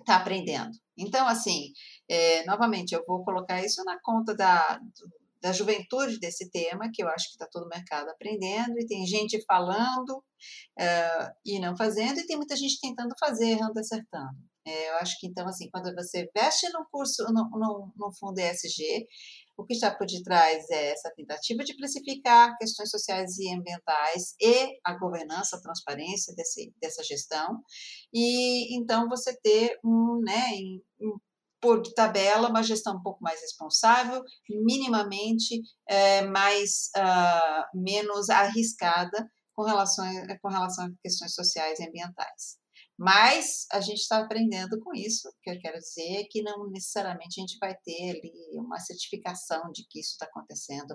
está 0.00 0.16
aprendendo. 0.16 0.72
Então, 0.98 1.26
assim, 1.26 1.72
é, 2.08 2.44
novamente, 2.44 2.92
eu 2.92 3.04
vou 3.06 3.24
colocar 3.24 3.64
isso 3.64 3.82
na 3.84 3.98
conta 4.02 4.34
da, 4.34 4.80
da 5.40 5.52
juventude 5.52 6.18
desse 6.18 6.50
tema, 6.50 6.90
que 6.92 7.02
eu 7.02 7.08
acho 7.08 7.26
que 7.26 7.32
está 7.32 7.46
todo 7.50 7.64
o 7.64 7.68
mercado 7.68 8.08
aprendendo, 8.08 8.78
e 8.78 8.86
tem 8.86 9.06
gente 9.06 9.42
falando 9.44 10.18
uh, 10.18 11.32
e 11.44 11.58
não 11.58 11.76
fazendo, 11.76 12.18
e 12.18 12.26
tem 12.26 12.36
muita 12.36 12.56
gente 12.56 12.80
tentando 12.80 13.14
fazer, 13.18 13.50
errando, 13.50 13.78
acertando. 13.78 14.36
É, 14.64 14.90
eu 14.90 14.96
acho 14.98 15.18
que, 15.18 15.26
então, 15.26 15.46
assim, 15.48 15.68
quando 15.70 15.92
você 15.94 16.30
veste 16.32 16.68
no 16.72 16.86
curso, 16.90 17.24
no 17.32 18.12
fundo 18.12 18.38
ESG, 18.38 19.06
o 19.62 19.66
que 19.66 19.74
está 19.74 19.94
por 19.94 20.06
detrás 20.06 20.68
é 20.70 20.92
essa 20.92 21.10
tentativa 21.14 21.62
de 21.62 21.76
precificar 21.76 22.56
questões 22.58 22.90
sociais 22.90 23.38
e 23.38 23.54
ambientais 23.54 24.34
e 24.40 24.78
a 24.84 24.98
governança, 24.98 25.56
a 25.56 25.60
transparência 25.60 26.34
desse, 26.34 26.72
dessa 26.80 27.02
gestão. 27.04 27.60
E 28.12 28.76
então 28.76 29.08
você 29.08 29.38
ter 29.40 29.78
um, 29.84 30.20
né, 30.24 30.50
por 31.60 31.80
tabela, 31.94 32.48
uma 32.48 32.62
gestão 32.62 32.96
um 32.96 33.02
pouco 33.02 33.22
mais 33.22 33.40
responsável, 33.40 34.22
minimamente 34.50 35.62
é, 35.88 36.22
mais 36.22 36.90
uh, 36.96 37.80
menos 37.80 38.28
arriscada 38.28 39.30
com 39.54 39.62
relação, 39.62 40.04
com 40.42 40.48
relação 40.48 40.86
a 40.86 40.90
questões 41.02 41.34
sociais 41.34 41.78
e 41.78 41.86
ambientais. 41.86 42.61
Mas 42.98 43.66
a 43.72 43.80
gente 43.80 44.00
está 44.00 44.18
aprendendo 44.18 44.78
com 44.80 44.94
isso. 44.94 45.28
O 45.28 45.32
que 45.42 45.50
eu 45.50 45.58
quero 45.58 45.78
dizer 45.78 46.20
é 46.20 46.24
que 46.24 46.42
não 46.42 46.68
necessariamente 46.70 47.40
a 47.40 47.42
gente 47.42 47.58
vai 47.58 47.74
ter 47.74 48.10
ali 48.10 48.32
uma 48.54 48.78
certificação 48.78 49.70
de 49.72 49.84
que 49.88 50.00
isso 50.00 50.12
está 50.12 50.26
acontecendo 50.26 50.94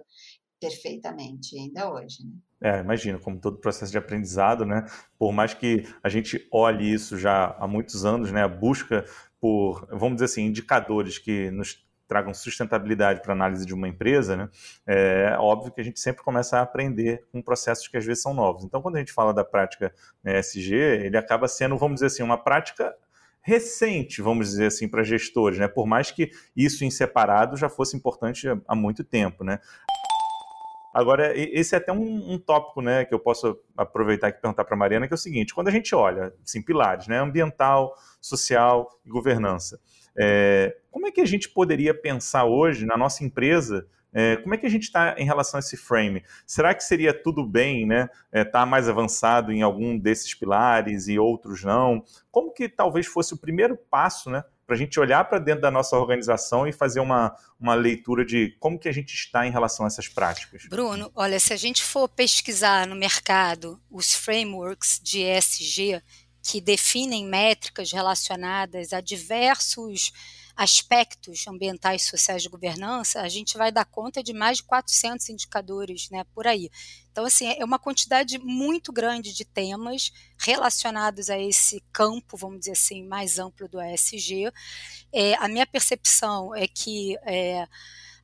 perfeitamente 0.59 1.57
ainda 1.57 1.91
hoje. 1.91 2.25
Né? 2.25 2.77
É, 2.77 2.79
imagino, 2.79 3.19
como 3.19 3.39
todo 3.39 3.59
processo 3.59 3.91
de 3.91 3.97
aprendizado, 3.97 4.65
né? 4.65 4.85
Por 5.17 5.31
mais 5.31 5.53
que 5.53 5.83
a 6.01 6.09
gente 6.09 6.47
olhe 6.51 6.91
isso 6.91 7.17
já 7.17 7.55
há 7.59 7.67
muitos 7.67 8.05
anos, 8.05 8.31
né? 8.31 8.43
A 8.43 8.47
busca 8.47 9.05
por, 9.39 9.87
vamos 9.91 10.15
dizer 10.15 10.25
assim, 10.25 10.45
indicadores 10.45 11.19
que 11.19 11.51
nos 11.51 11.86
tragam 12.07 12.33
sustentabilidade 12.33 13.21
para 13.21 13.33
análise 13.33 13.65
de 13.65 13.73
uma 13.73 13.87
empresa, 13.87 14.37
né, 14.37 14.49
é 14.85 15.35
óbvio 15.39 15.71
que 15.71 15.81
a 15.81 15.83
gente 15.83 15.99
sempre 15.99 16.23
começa 16.23 16.57
a 16.57 16.61
aprender 16.61 17.25
com 17.31 17.41
processos 17.41 17.87
que 17.87 17.97
às 17.97 18.05
vezes 18.05 18.23
são 18.23 18.33
novos. 18.33 18.63
Então, 18.63 18.81
quando 18.81 18.95
a 18.95 18.99
gente 18.99 19.11
fala 19.11 19.33
da 19.33 19.43
prática 19.43 19.93
né, 20.23 20.39
SG, 20.39 20.73
ele 20.73 21.17
acaba 21.17 21.47
sendo, 21.47 21.77
vamos 21.77 21.95
dizer 21.95 22.07
assim, 22.07 22.23
uma 22.23 22.37
prática 22.37 22.95
recente, 23.41 24.21
vamos 24.21 24.49
dizer 24.49 24.65
assim, 24.65 24.89
para 24.89 25.03
gestores, 25.03 25.57
né? 25.57 25.69
Por 25.69 25.87
mais 25.87 26.11
que 26.11 26.31
isso 26.53 26.83
em 26.83 26.91
separado 26.91 27.55
já 27.55 27.69
fosse 27.69 27.95
importante 27.95 28.45
há 28.67 28.75
muito 28.75 29.05
tempo, 29.05 29.41
né? 29.41 29.59
Agora, 30.93 31.31
esse 31.35 31.75
é 31.75 31.77
até 31.77 31.93
um, 31.93 32.33
um 32.33 32.39
tópico 32.39 32.81
né, 32.81 33.05
que 33.05 33.13
eu 33.13 33.19
posso 33.19 33.55
aproveitar 33.77 34.29
e 34.29 34.33
perguntar 34.33 34.65
para 34.65 34.73
a 34.73 34.77
Mariana, 34.77 35.07
que 35.07 35.13
é 35.13 35.15
o 35.15 35.17
seguinte: 35.17 35.53
quando 35.53 35.67
a 35.67 35.71
gente 35.71 35.93
olha, 35.93 36.33
assim, 36.43 36.61
pilares, 36.61 37.07
né, 37.07 37.19
ambiental, 37.19 37.95
social 38.19 38.89
e 39.05 39.09
governança, 39.09 39.79
é, 40.17 40.75
como 40.91 41.07
é 41.07 41.11
que 41.11 41.21
a 41.21 41.25
gente 41.25 41.49
poderia 41.49 41.93
pensar 41.93 42.45
hoje 42.45 42.85
na 42.85 42.97
nossa 42.97 43.23
empresa? 43.23 43.87
É, 44.13 44.37
como 44.37 44.55
é 44.55 44.57
que 44.57 44.65
a 44.65 44.69
gente 44.69 44.83
está 44.83 45.15
em 45.17 45.25
relação 45.25 45.57
a 45.57 45.59
esse 45.59 45.77
frame? 45.77 46.23
Será 46.45 46.73
que 46.73 46.83
seria 46.83 47.13
tudo 47.13 47.45
bem, 47.45 47.85
né? 47.85 48.09
Estar 48.33 48.39
é, 48.39 48.43
tá 48.45 48.65
mais 48.65 48.89
avançado 48.89 49.51
em 49.51 49.61
algum 49.61 49.97
desses 49.97 50.33
pilares 50.33 51.07
e 51.07 51.19
outros 51.19 51.63
não? 51.63 52.03
Como 52.31 52.51
que 52.51 52.67
talvez 52.67 53.05
fosse 53.05 53.33
o 53.33 53.37
primeiro 53.37 53.77
passo, 53.77 54.29
né? 54.29 54.43
para 54.67 54.75
a 54.75 54.77
gente 54.77 54.99
olhar 54.99 55.23
para 55.23 55.39
dentro 55.39 55.61
da 55.61 55.71
nossa 55.71 55.95
organização 55.95 56.67
e 56.67 56.73
fazer 56.73 56.99
uma, 56.99 57.33
uma 57.57 57.73
leitura 57.73 58.25
de 58.25 58.53
como 58.59 58.77
que 58.77 58.89
a 58.89 58.91
gente 58.91 59.13
está 59.13 59.47
em 59.47 59.49
relação 59.49 59.85
a 59.85 59.87
essas 59.87 60.09
práticas. 60.09 60.65
Bruno, 60.67 61.09
olha, 61.15 61.39
se 61.39 61.53
a 61.53 61.57
gente 61.57 61.81
for 61.81 62.09
pesquisar 62.09 62.85
no 62.85 62.93
mercado 62.93 63.81
os 63.89 64.13
frameworks 64.13 64.99
de 65.01 65.21
ESG 65.21 66.03
que 66.47 66.61
definem 66.61 67.25
métricas 67.25 67.91
relacionadas 67.91 68.93
a 68.93 69.01
diversos 69.01 70.13
aspectos 70.55 71.45
ambientais, 71.45 72.03
sociais 72.03 72.41
de 72.41 72.47
governança, 72.47 73.19
a 73.19 73.27
gente 73.27 73.57
vai 73.57 73.69
dar 73.69 73.83
conta 73.83 74.23
de 74.23 74.31
mais 74.31 74.59
de 74.59 74.63
400 74.63 75.27
indicadores 75.27 76.09
né, 76.09 76.23
por 76.33 76.47
aí. 76.47 76.71
Então, 77.11 77.25
assim, 77.25 77.47
é 77.47 77.65
uma 77.65 77.77
quantidade 77.77 78.39
muito 78.39 78.93
grande 78.93 79.33
de 79.33 79.43
temas 79.43 80.13
relacionados 80.39 81.29
a 81.29 81.37
esse 81.37 81.83
campo, 81.91 82.37
vamos 82.37 82.59
dizer 82.59 82.71
assim, 82.71 83.05
mais 83.05 83.37
amplo 83.39 83.67
do 83.67 83.81
ESG. 83.81 84.49
É, 85.11 85.35
a 85.35 85.49
minha 85.49 85.67
percepção 85.67 86.55
é 86.55 86.65
que 86.65 87.17
é, 87.23 87.67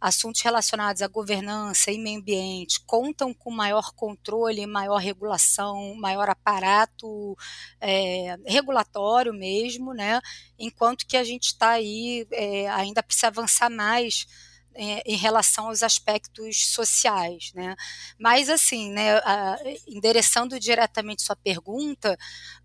assuntos 0.03 0.41
relacionados 0.41 1.01
à 1.01 1.07
governança 1.07 1.89
e 1.89 1.97
meio 1.97 2.19
ambiente 2.19 2.81
contam 2.85 3.33
com 3.33 3.49
maior 3.49 3.93
controle, 3.95 4.67
maior 4.67 4.97
regulação, 4.97 5.95
maior 5.95 6.29
aparato 6.29 7.37
é, 7.79 8.35
regulatório 8.45 9.33
mesmo, 9.33 9.93
né? 9.93 10.19
Enquanto 10.59 11.07
que 11.07 11.15
a 11.15 11.23
gente 11.23 11.45
está 11.45 11.69
aí, 11.69 12.27
é, 12.31 12.67
ainda 12.71 13.01
precisa 13.01 13.27
avançar 13.27 13.69
mais 13.69 14.27
é, 14.75 15.01
em 15.05 15.15
relação 15.15 15.67
aos 15.67 15.83
aspectos 15.83 16.67
sociais, 16.67 17.51
né? 17.53 17.75
Mas 18.17 18.49
assim, 18.49 18.91
né, 18.91 19.17
a, 19.17 19.57
endereçando 19.87 20.59
diretamente 20.59 21.21
sua 21.21 21.35
pergunta, 21.35 22.17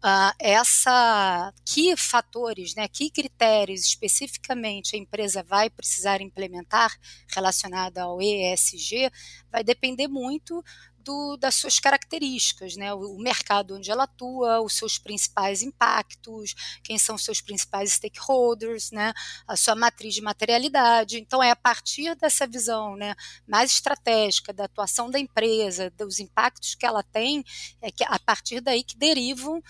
a, 0.03 0.35
essa 0.39 1.53
que 1.65 1.97
fatores, 1.97 2.75
né, 2.75 2.89
que 2.89 3.11
critérios 3.11 3.85
especificamente 3.85 4.97
a 4.97 4.99
empresa 4.99 5.43
vai 5.43 5.71
precisar 5.71 6.21
implementar 6.21 6.97
relacionado 7.35 7.99
ao 7.99 8.21
ESG, 8.21 9.11
vai 9.51 9.63
depender 9.63 10.09
muito 10.09 10.63
do, 11.09 11.39
das 11.39 11.55
suas 11.55 11.81
características, 11.81 12.77
né? 12.77 12.93
O, 12.93 13.15
o, 13.15 13.19
mercado 13.19 13.77
onde 13.77 13.91
ela 13.91 14.05
atua, 14.05 14.61
os 14.61 14.75
seus 14.75 14.99
principais 14.99 15.63
impactos, 15.63 16.55
quem 16.85 16.99
são 16.99 17.15
os 17.15 17.25
seus 17.25 17.41
principais 17.41 17.95
stakeholders, 17.95 18.91
né? 18.91 19.15
A 19.47 19.57
sua 19.57 19.75
matriz 19.75 20.15
de 20.15 20.21
materialidade. 20.21 21.19
Então 21.19 21.43
é 21.43 21.51
a 21.51 21.57
partir 21.57 22.15
dessa 22.17 22.47
visão, 22.47 22.95
né, 22.95 23.15
mais 23.47 23.71
estratégica 23.71 24.53
da 24.53 24.65
atuação 24.65 25.11
da 25.11 25.19
empresa, 25.19 25.91
dos 25.97 26.19
impactos 26.19 26.75
que 26.75 26.85
ela 26.85 27.03
tem, 27.03 27.43
é 27.81 27.91
que 27.91 28.05
a 28.05 28.19
partir 28.19 28.61
daí 28.61 28.85
que 28.85 28.97
derivam 28.97 29.63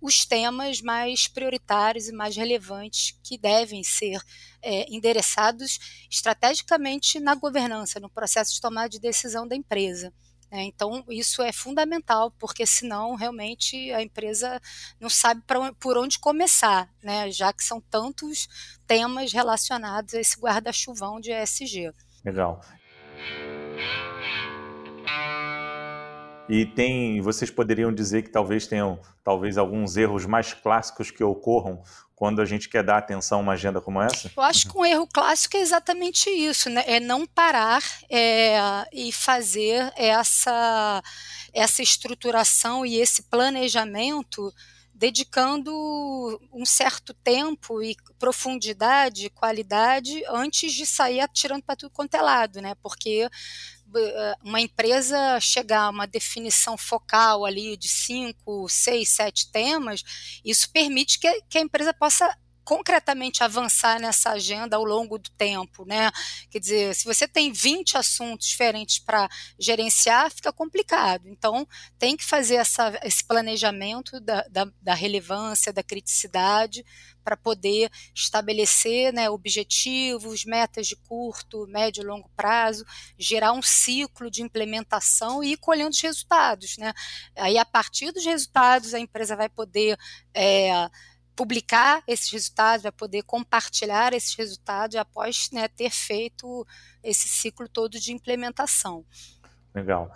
os 0.00 0.24
temas 0.24 0.80
mais 0.80 1.28
prioritários 1.28 2.08
e 2.08 2.12
mais 2.12 2.34
relevantes 2.36 3.18
que 3.22 3.36
devem 3.36 3.82
ser 3.84 4.20
é, 4.62 4.90
endereçados 4.90 6.06
estrategicamente 6.10 7.20
na 7.20 7.34
governança, 7.34 8.00
no 8.00 8.08
processo 8.08 8.54
de 8.54 8.60
tomada 8.60 8.88
de 8.88 8.98
decisão 8.98 9.46
da 9.46 9.54
empresa. 9.54 10.12
É, 10.50 10.62
então, 10.62 11.04
isso 11.08 11.42
é 11.42 11.52
fundamental, 11.52 12.30
porque 12.38 12.64
senão 12.64 13.14
realmente 13.14 13.92
a 13.92 14.02
empresa 14.02 14.60
não 15.00 15.10
sabe 15.10 15.42
pra, 15.46 15.72
por 15.74 15.98
onde 15.98 16.18
começar, 16.18 16.88
né? 17.02 17.30
já 17.30 17.52
que 17.52 17.64
são 17.64 17.80
tantos 17.80 18.48
temas 18.86 19.32
relacionados 19.32 20.14
a 20.14 20.20
esse 20.20 20.38
guarda-chuvão 20.38 21.20
de 21.20 21.32
ESG. 21.32 21.92
Legal. 22.24 22.60
E 26.48 26.64
tem, 26.64 27.20
vocês 27.20 27.50
poderiam 27.50 27.92
dizer 27.92 28.22
que 28.22 28.30
talvez 28.30 28.66
tenham 28.66 29.00
talvez 29.24 29.58
alguns 29.58 29.96
erros 29.96 30.24
mais 30.26 30.54
clássicos 30.54 31.10
que 31.10 31.24
ocorram 31.24 31.82
quando 32.14 32.40
a 32.40 32.44
gente 32.46 32.68
quer 32.68 32.82
dar 32.82 32.98
atenção 32.98 33.38
a 33.38 33.42
uma 33.42 33.52
agenda 33.52 33.80
como 33.80 34.00
essa? 34.00 34.30
Eu 34.34 34.42
acho 34.42 34.68
que 34.68 34.78
um 34.78 34.84
erro 34.84 35.06
clássico 35.06 35.56
é 35.56 35.60
exatamente 35.60 36.30
isso, 36.30 36.70
né? 36.70 36.82
É 36.86 36.98
não 36.98 37.26
parar 37.26 37.82
é, 38.08 38.58
e 38.92 39.12
fazer 39.12 39.92
essa, 39.96 41.02
essa 41.52 41.82
estruturação 41.82 42.86
e 42.86 42.96
esse 42.96 43.24
planejamento 43.24 44.52
dedicando 44.94 45.70
um 46.50 46.64
certo 46.64 47.12
tempo 47.12 47.82
e 47.82 47.94
profundidade, 48.18 49.28
qualidade, 49.28 50.22
antes 50.26 50.72
de 50.72 50.86
sair 50.86 51.20
atirando 51.20 51.62
para 51.62 51.76
tudo 51.76 51.90
quanto 51.90 52.14
é 52.14 52.22
lado, 52.22 52.62
né? 52.62 52.74
Porque 52.82 53.28
uma 54.42 54.60
empresa 54.60 55.38
chegar 55.40 55.82
a 55.82 55.90
uma 55.90 56.06
definição 56.06 56.76
focal 56.76 57.44
ali 57.44 57.76
de 57.76 57.88
cinco, 57.88 58.68
seis, 58.68 59.10
sete 59.10 59.50
temas, 59.50 60.02
isso 60.44 60.70
permite 60.70 61.18
que, 61.18 61.42
que 61.48 61.58
a 61.58 61.62
empresa 61.62 61.92
possa 61.92 62.36
concretamente 62.66 63.44
avançar 63.44 64.00
nessa 64.00 64.30
agenda 64.30 64.76
ao 64.76 64.84
longo 64.84 65.18
do 65.18 65.30
tempo, 65.30 65.84
né? 65.86 66.10
Quer 66.50 66.58
dizer, 66.58 66.94
se 66.96 67.04
você 67.04 67.28
tem 67.28 67.52
20 67.52 67.96
assuntos 67.96 68.48
diferentes 68.48 68.98
para 68.98 69.28
gerenciar, 69.56 70.32
fica 70.32 70.52
complicado. 70.52 71.28
Então, 71.28 71.64
tem 71.96 72.16
que 72.16 72.24
fazer 72.24 72.56
essa, 72.56 72.98
esse 73.04 73.24
planejamento 73.24 74.20
da, 74.20 74.44
da, 74.50 74.68
da 74.82 74.94
relevância, 74.94 75.72
da 75.72 75.80
criticidade, 75.80 76.84
para 77.22 77.36
poder 77.36 77.88
estabelecer 78.12 79.12
né, 79.12 79.30
objetivos, 79.30 80.44
metas 80.44 80.88
de 80.88 80.96
curto, 80.96 81.68
médio 81.68 82.02
e 82.02 82.06
longo 82.06 82.28
prazo, 82.36 82.84
gerar 83.16 83.52
um 83.52 83.62
ciclo 83.62 84.28
de 84.28 84.42
implementação 84.42 85.42
e 85.42 85.52
ir 85.52 85.56
colhendo 85.56 85.90
os 85.90 86.00
resultados. 86.00 86.76
Né? 86.78 86.92
Aí, 87.36 87.58
a 87.58 87.64
partir 87.64 88.10
dos 88.10 88.24
resultados, 88.24 88.92
a 88.92 88.98
empresa 88.98 89.36
vai 89.36 89.48
poder. 89.48 89.96
É, 90.34 90.90
publicar 91.36 92.02
esses 92.06 92.30
resultados, 92.30 92.82
vai 92.82 92.92
poder 92.92 93.22
compartilhar 93.22 94.14
esses 94.14 94.34
resultados 94.34 94.96
após 94.96 95.50
né, 95.52 95.68
ter 95.68 95.90
feito 95.90 96.66
esse 97.02 97.28
ciclo 97.28 97.68
todo 97.68 98.00
de 98.00 98.12
implementação. 98.12 99.04
Legal. 99.74 100.10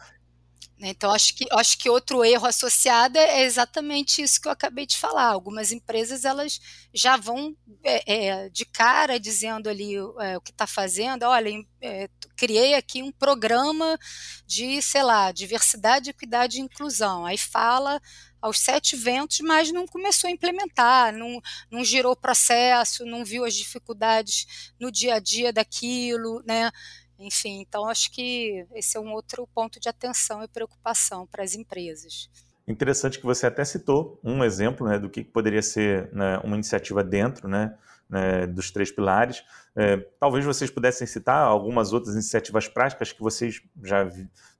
Né, 0.81 0.89
então, 0.89 1.13
acho 1.13 1.37
que, 1.37 1.47
acho 1.53 1.77
que 1.77 1.91
outro 1.91 2.25
erro 2.25 2.47
associado 2.47 3.19
é 3.19 3.43
exatamente 3.43 4.23
isso 4.23 4.41
que 4.41 4.49
eu 4.49 4.53
acabei 4.53 4.87
de 4.87 4.97
falar. 4.97 5.27
Algumas 5.27 5.73
empresas 5.73 6.25
elas 6.25 6.59
já 6.93 7.19
vão 7.19 7.55
é, 7.85 8.15
é, 8.15 8.49
de 8.49 8.65
cara 8.65 9.21
dizendo 9.21 9.69
ali 9.69 9.97
é, 9.97 10.39
o 10.39 10.41
que 10.41 10.51
está 10.51 10.67
fazendo. 10.67 11.25
Olha, 11.25 11.51
é, 11.83 12.09
criei 12.35 12.75
aqui 12.75 13.03
um 13.03 13.13
programa 13.13 13.99
de, 14.47 14.81
sei 14.81 15.03
lá, 15.03 15.31
diversidade, 15.31 16.11
equidade 16.11 16.57
e 16.57 16.63
inclusão. 16.63 17.27
Aí 17.27 17.37
fala 17.37 18.01
aos 18.41 18.59
sete 18.59 18.97
ventos, 18.97 19.41
mas 19.41 19.73
não 19.73 19.87
começou 19.87 20.29
a 20.29 20.31
implementar, 20.33 21.13
não, 21.13 21.41
não 21.71 21.85
girou 21.85 22.17
processo, 22.17 23.05
não 23.05 23.25
viu 23.25 23.45
as 23.45 23.55
dificuldades 23.55 24.73
no 24.79 24.91
dia 24.91 25.15
a 25.15 25.19
dia 25.19 25.53
daquilo, 25.53 26.43
né? 26.47 26.71
Enfim, 27.19 27.61
então 27.61 27.87
acho 27.87 28.11
que 28.11 28.67
esse 28.75 28.97
é 28.97 29.01
um 29.01 29.13
outro 29.13 29.47
ponto 29.55 29.79
de 29.79 29.89
atenção 29.89 30.43
e 30.43 30.49
preocupação 30.49 31.27
para 31.27 31.45
as 31.45 31.55
empresas. 31.55 32.31
Interessante 32.67 33.19
que 33.19 33.27
você 33.27 33.47
até 33.47 33.65
citou 33.65 34.19
um 34.25 34.43
exemplo 34.45 34.89
né, 34.89 34.99
do 34.99 35.11
que 35.11 35.25
poderia 35.25 35.61
ser 35.61 36.09
né, 36.15 36.39
uma 36.45 36.55
iniciativa 36.55 37.03
dentro 37.03 37.49
né, 37.49 37.77
né, 38.11 38.47
dos 38.47 38.71
três 38.71 38.91
pilares. 38.91 39.43
É, 39.77 39.97
talvez 40.19 40.45
vocês 40.45 40.71
pudessem 40.71 41.07
citar 41.07 41.45
algumas 41.45 41.93
outras 41.93 42.15
iniciativas 42.15 42.67
práticas 42.67 43.13
que 43.13 43.21
vocês 43.21 43.63
já 43.83 44.09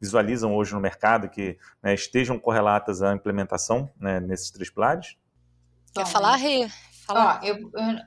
visualizam 0.01 0.55
hoje 0.55 0.73
no 0.73 0.81
mercado 0.81 1.29
que 1.29 1.59
né, 1.83 1.93
estejam 1.93 2.39
correlatas 2.39 3.03
à 3.03 3.13
implementação 3.13 3.91
né, 3.99 4.21
nesses 4.21 4.51
três 4.51 4.71
pilares? 4.71 5.17
Quer 5.93 6.07
falar, 6.07 6.37
Rê? 6.37 6.69
Ó, 7.09 7.41
eu, 7.43 7.57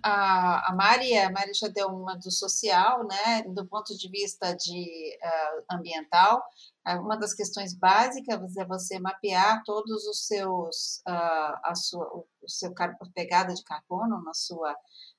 a, 0.01 0.71
a 0.71 0.75
Mari, 0.75 1.17
a 1.17 1.29
Mari 1.29 1.53
já 1.53 1.67
deu 1.67 1.89
uma 1.89 2.15
do 2.15 2.31
social, 2.31 3.05
né? 3.05 3.43
Do 3.49 3.65
ponto 3.65 3.97
de 3.97 4.09
vista 4.09 4.55
de 4.55 5.17
uh, 5.21 5.75
ambiental, 5.75 6.41
uma 7.01 7.17
das 7.17 7.33
questões 7.33 7.73
básicas 7.73 8.55
é 8.55 8.65
você 8.65 8.99
mapear 8.99 9.61
todos 9.65 10.05
os 10.07 10.25
seus 10.25 11.01
uh, 11.07 11.59
a 11.63 11.73
sua 11.75 12.05
o 12.05 12.25
seu 12.47 12.73
pegada 13.13 13.53
de 13.53 13.63
carbono 13.63 14.21
na 14.23 14.33
sua 14.33 14.75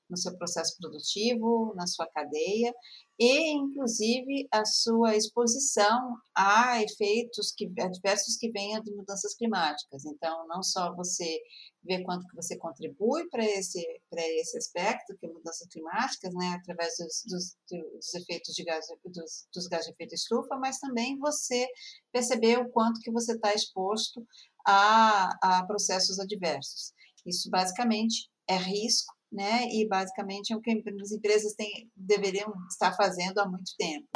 no 0.09 0.17
seu 0.17 0.37
processo 0.37 0.77
produtivo, 0.77 1.73
na 1.75 1.87
sua 1.87 2.07
cadeia, 2.07 2.73
e 3.17 3.51
inclusive 3.53 4.47
a 4.51 4.65
sua 4.65 5.15
exposição 5.15 6.17
a 6.35 6.81
efeitos 6.83 7.51
que 7.55 7.71
adversos 7.79 8.35
que 8.35 8.51
venham 8.51 8.81
de 8.83 8.93
mudanças 8.93 9.33
climáticas. 9.35 10.05
Então, 10.05 10.45
não 10.47 10.61
só 10.61 10.93
você 10.93 11.39
ver 11.81 12.03
quanto 12.03 12.27
que 12.27 12.35
você 12.35 12.57
contribui 12.57 13.27
para 13.29 13.45
esse 13.45 13.79
esse 14.15 14.57
aspecto 14.57 15.15
que 15.17 15.25
é 15.25 15.29
mudanças 15.29 15.67
climáticas, 15.67 16.33
né, 16.33 16.57
através 16.59 16.95
dos, 16.97 17.23
dos, 17.27 17.55
dos 17.69 18.13
efeitos 18.15 18.53
de 18.53 18.63
gás 18.63 18.85
dos, 19.05 19.47
dos 19.53 19.67
gases 19.67 19.87
de 19.87 19.93
efeito 19.93 20.15
estufa, 20.15 20.55
mas 20.57 20.79
também 20.79 21.17
você 21.19 21.67
perceber 22.11 22.59
o 22.59 22.69
quanto 22.69 22.99
que 22.99 23.11
você 23.11 23.33
está 23.33 23.53
exposto 23.53 24.25
a, 24.65 25.59
a 25.59 25.65
processos 25.65 26.19
adversos. 26.19 26.93
Isso 27.25 27.49
basicamente 27.49 28.29
é 28.47 28.57
risco 28.57 29.15
né? 29.35 29.67
E 29.69 29.87
basicamente 29.87 30.53
é 30.53 30.55
o 30.55 30.61
que 30.61 30.71
as 30.71 31.11
empresas 31.11 31.53
têm, 31.53 31.91
deveriam 31.95 32.51
estar 32.69 32.93
fazendo 32.95 33.39
há 33.39 33.47
muito 33.47 33.71
tempo. 33.77 34.07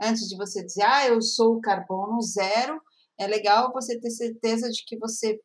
Antes 0.00 0.28
de 0.28 0.36
você 0.36 0.64
dizer, 0.64 0.82
ah, 0.82 1.06
eu 1.06 1.20
sou 1.20 1.60
carbono 1.60 2.20
zero, 2.22 2.80
é 3.20 3.26
legal 3.26 3.70
você 3.72 4.00
ter 4.00 4.10
certeza 4.10 4.68
de 4.70 4.82
que 4.84 4.98
você 4.98 5.38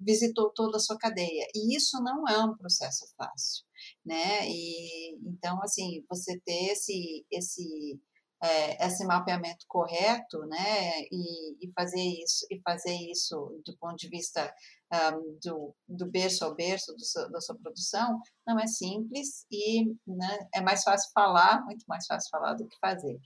visitou 0.00 0.50
toda 0.50 0.76
a 0.76 0.80
sua 0.80 0.98
cadeia. 0.98 1.46
E 1.54 1.76
isso 1.76 2.02
não 2.02 2.26
é 2.28 2.44
um 2.44 2.56
processo 2.56 3.06
fácil, 3.16 3.64
né? 4.04 4.48
E 4.48 5.16
então 5.24 5.62
assim, 5.62 6.04
você 6.10 6.38
ter 6.44 6.72
esse 6.72 7.24
esse 7.30 8.00
é, 8.42 8.84
esse 8.86 9.06
mapeamento 9.06 9.64
correto, 9.68 10.40
né, 10.46 11.00
e, 11.12 11.64
e, 11.64 11.72
fazer 11.72 12.02
isso 12.02 12.44
e 12.50 12.60
fazer 12.60 12.94
isso 12.94 13.62
do 13.64 13.76
ponto 13.78 13.96
de 13.96 14.08
vista 14.08 14.52
um, 14.92 15.38
do, 15.42 15.74
do 15.88 16.10
berço 16.10 16.44
ao 16.44 16.54
berço 16.54 16.92
do 16.92 17.30
da 17.30 17.40
sua 17.40 17.56
produção 17.56 18.20
não 18.46 18.58
é 18.58 18.66
simples 18.66 19.46
e 19.50 19.84
né, 20.06 20.48
é 20.54 20.60
mais 20.60 20.82
fácil 20.82 21.10
falar, 21.14 21.64
muito 21.64 21.84
mais 21.86 22.04
fácil 22.06 22.28
falar 22.30 22.54
do 22.54 22.66
que 22.66 22.76
fazer. 22.80 23.18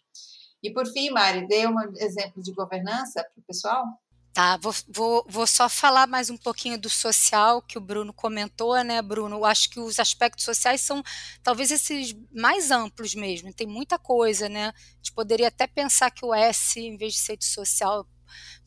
E 0.62 0.72
por 0.72 0.86
fim, 0.86 1.10
Mari, 1.10 1.46
dê 1.46 1.66
um 1.66 1.80
exemplo 1.96 2.42
de 2.42 2.52
governança 2.52 3.22
para 3.22 3.40
o 3.40 3.44
pessoal. 3.46 3.84
Tá, 4.36 4.58
vou, 4.58 4.74
vou, 4.86 5.24
vou 5.26 5.46
só 5.46 5.66
falar 5.66 6.06
mais 6.06 6.28
um 6.28 6.36
pouquinho 6.36 6.78
do 6.78 6.90
social 6.90 7.62
que 7.62 7.78
o 7.78 7.80
Bruno 7.80 8.12
comentou, 8.12 8.76
né, 8.84 9.00
Bruno? 9.00 9.36
Eu 9.36 9.46
acho 9.46 9.70
que 9.70 9.80
os 9.80 9.98
aspectos 9.98 10.44
sociais 10.44 10.82
são 10.82 11.02
talvez 11.42 11.70
esses 11.70 12.14
mais 12.30 12.70
amplos 12.70 13.14
mesmo, 13.14 13.50
tem 13.50 13.66
muita 13.66 13.98
coisa, 13.98 14.46
né? 14.46 14.66
A 14.66 14.96
gente 14.96 15.14
poderia 15.14 15.48
até 15.48 15.66
pensar 15.66 16.10
que 16.10 16.22
o 16.22 16.34
S, 16.34 16.78
em 16.78 16.98
vez 16.98 17.14
de 17.14 17.20
ser 17.20 17.38
de 17.38 17.46
social, 17.46 18.06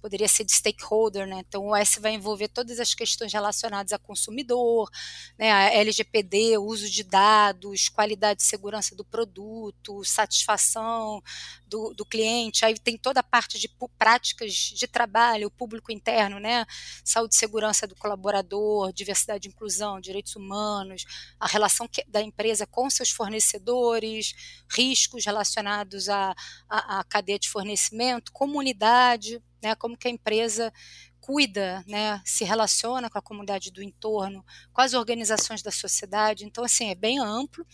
poderia 0.02 0.28
ser 0.28 0.44
de 0.44 0.52
stakeholder, 0.52 1.28
né? 1.28 1.44
Então 1.48 1.68
o 1.68 1.76
S 1.76 2.00
vai 2.00 2.14
envolver 2.14 2.48
todas 2.48 2.80
as 2.80 2.94
questões 2.94 3.32
relacionadas 3.32 3.94
a 3.94 4.00
consumidor, 4.00 4.90
né? 5.38 5.52
A 5.52 5.74
LGPD, 5.74 6.58
uso 6.58 6.90
de 6.90 7.04
dados, 7.04 7.90
qualidade 7.90 8.42
e 8.42 8.46
segurança 8.46 8.96
do 8.96 9.06
produto, 9.06 10.04
satisfação 10.04 11.22
do, 11.68 11.94
do 11.94 12.06
cliente. 12.06 12.66
Aí 12.66 12.78
tem 12.78 12.98
toda 12.98 13.20
a 13.20 13.24
parte 13.24 13.60
de 13.60 13.70
práticas 13.98 14.54
de 14.54 14.88
trabalho, 14.88 15.52
público 15.52 15.92
interno, 15.92 16.40
né? 16.40 16.66
Saúde 17.04 17.36
e 17.36 17.38
segurança 17.38 17.86
do 17.86 17.96
colaborador, 17.96 18.92
diversidade 18.94 19.48
e 19.48 19.52
inclusão, 19.52 20.00
direitos 20.00 20.36
humanos, 20.36 21.06
a 21.40 21.48
relação 21.48 21.88
que, 21.88 22.04
da 22.08 22.22
empresa 22.22 22.66
com 22.66 22.90
seus 22.90 23.12
fornecedores, 23.12 24.34
riscos 24.70 25.26
relacionados 25.26 26.10
à, 26.10 26.36
à, 26.68 27.00
à 27.00 27.04
cadeia 27.04 27.40
de 27.40 27.50
fornecimento, 27.50 28.32
comunidade 28.32 29.42
né, 29.62 29.76
como 29.76 29.98
que 29.98 30.08
a 30.08 30.12
empresa 30.12 30.72
cuida, 31.20 31.84
né, 31.86 32.22
se 32.26 32.44
relaciona 32.44 33.10
com 33.10 33.18
a 33.20 33.22
comunidade 33.22 33.72
do 33.72 33.84
entorno, 33.84 34.44
com 34.74 34.82
as 34.82 34.94
organizações 34.94 35.62
da 35.62 35.72
sociedade. 35.72 36.46
Então, 36.46 36.64
assim, 36.64 36.90
é 36.90 36.96
bem 36.96 37.20
amplo. 37.20 37.66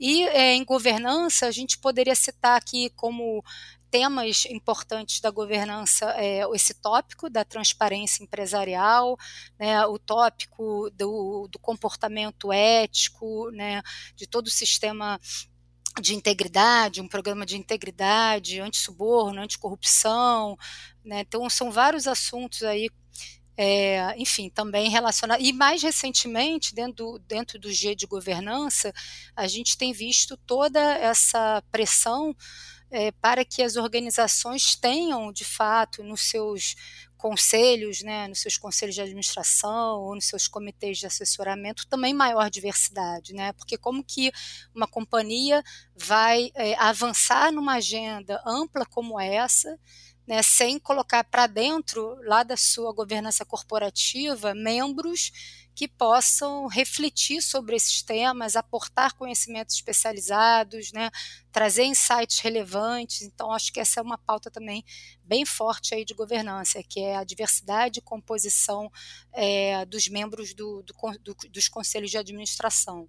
E 0.00 0.24
é, 0.24 0.54
em 0.54 0.64
governança, 0.64 1.46
a 1.46 1.50
gente 1.50 1.78
poderia 1.78 2.14
citar 2.14 2.56
aqui 2.56 2.90
como 2.96 3.44
temas 3.94 4.44
importantes 4.46 5.20
da 5.20 5.30
governança 5.30 6.12
é, 6.16 6.42
esse 6.52 6.74
tópico 6.74 7.30
da 7.30 7.44
transparência 7.44 8.24
empresarial, 8.24 9.16
né, 9.56 9.86
o 9.86 9.96
tópico 9.96 10.90
do, 10.90 11.46
do 11.48 11.60
comportamento 11.60 12.52
ético, 12.52 13.52
né, 13.52 13.80
de 14.16 14.26
todo 14.26 14.48
o 14.48 14.50
sistema 14.50 15.20
de 16.00 16.14
integridade, 16.14 17.00
um 17.00 17.08
programa 17.08 17.46
de 17.46 17.56
integridade, 17.56 18.60
anti-suborno, 18.60 19.40
anticorrupção, 19.40 20.56
né? 21.04 21.20
Então 21.20 21.48
são 21.48 21.70
vários 21.70 22.06
assuntos 22.06 22.62
aí, 22.62 22.88
é, 23.56 24.14
enfim, 24.18 24.50
também 24.50 24.90
relacionados. 24.90 25.46
E 25.46 25.52
mais 25.52 25.82
recentemente, 25.82 26.74
dentro 26.74 27.18
dentro 27.20 27.58
do 27.58 27.72
G 27.72 27.94
de 27.94 28.06
governança, 28.06 28.92
a 29.36 29.46
gente 29.46 29.78
tem 29.78 29.92
visto 29.92 30.36
toda 30.46 30.80
essa 30.80 31.62
pressão 31.70 32.34
é, 32.94 33.10
para 33.10 33.44
que 33.44 33.60
as 33.60 33.74
organizações 33.74 34.76
tenham, 34.76 35.32
de 35.32 35.44
fato, 35.44 36.04
nos 36.04 36.30
seus 36.30 36.76
conselhos, 37.16 38.02
né, 38.02 38.28
nos 38.28 38.40
seus 38.40 38.56
conselhos 38.56 38.94
de 38.94 39.00
administração 39.00 40.00
ou 40.02 40.14
nos 40.14 40.26
seus 40.26 40.46
comitês 40.46 40.98
de 40.98 41.06
assessoramento 41.06 41.88
também 41.88 42.14
maior 42.14 42.48
diversidade, 42.48 43.32
né? 43.32 43.52
Porque 43.54 43.76
como 43.76 44.04
que 44.04 44.30
uma 44.74 44.86
companhia 44.86 45.64
vai 45.96 46.52
é, 46.54 46.74
avançar 46.78 47.50
numa 47.50 47.74
agenda 47.76 48.40
ampla 48.46 48.86
como 48.86 49.18
essa, 49.18 49.76
né, 50.26 50.42
sem 50.42 50.78
colocar 50.78 51.24
para 51.24 51.46
dentro 51.48 52.16
lá 52.22 52.42
da 52.44 52.56
sua 52.56 52.92
governança 52.92 53.44
corporativa 53.44 54.54
membros 54.54 55.32
que 55.74 55.88
possam 55.88 56.66
refletir 56.66 57.42
sobre 57.42 57.74
esses 57.74 58.02
temas, 58.02 58.54
aportar 58.54 59.14
conhecimentos 59.14 59.74
especializados, 59.74 60.92
né, 60.92 61.10
trazer 61.50 61.84
insights 61.84 62.38
relevantes. 62.38 63.22
Então, 63.22 63.50
acho 63.50 63.72
que 63.72 63.80
essa 63.80 64.00
é 64.00 64.02
uma 64.02 64.16
pauta 64.16 64.50
também 64.50 64.84
bem 65.22 65.44
forte 65.44 65.94
aí 65.94 66.04
de 66.04 66.14
governança, 66.14 66.82
que 66.82 67.00
é 67.00 67.16
a 67.16 67.24
diversidade 67.24 67.98
e 67.98 68.02
composição 68.02 68.90
é, 69.32 69.84
dos 69.86 70.08
membros 70.08 70.54
do, 70.54 70.82
do, 70.82 70.94
do, 71.20 71.36
dos 71.50 71.68
conselhos 71.68 72.10
de 72.10 72.18
administração. 72.18 73.08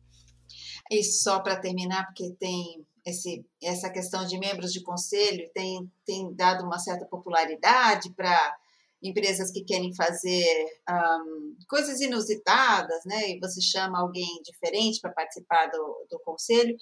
E 0.90 1.04
só 1.04 1.40
para 1.40 1.60
terminar, 1.60 2.06
porque 2.06 2.32
tem 2.40 2.86
esse, 3.06 3.46
essa 3.62 3.90
questão 3.90 4.26
de 4.26 4.38
membros 4.40 4.74
de 4.74 4.82
conselho 4.82 5.50
tem, 5.54 5.92
tem 6.04 6.34
dado 6.34 6.64
uma 6.66 6.80
certa 6.80 7.06
popularidade 7.06 8.12
para 8.14 8.58
empresas 9.06 9.52
que 9.52 9.64
querem 9.64 9.94
fazer 9.96 10.66
um, 10.90 11.56
coisas 11.70 12.00
inusitadas, 12.02 13.02
né? 13.06 13.32
E 13.32 13.40
você 13.40 13.62
chama 13.62 14.00
alguém 14.00 14.42
diferente 14.44 15.00
para 15.00 15.12
participar 15.12 15.68
do, 15.68 16.08
do 16.10 16.20
conselho, 16.20 16.76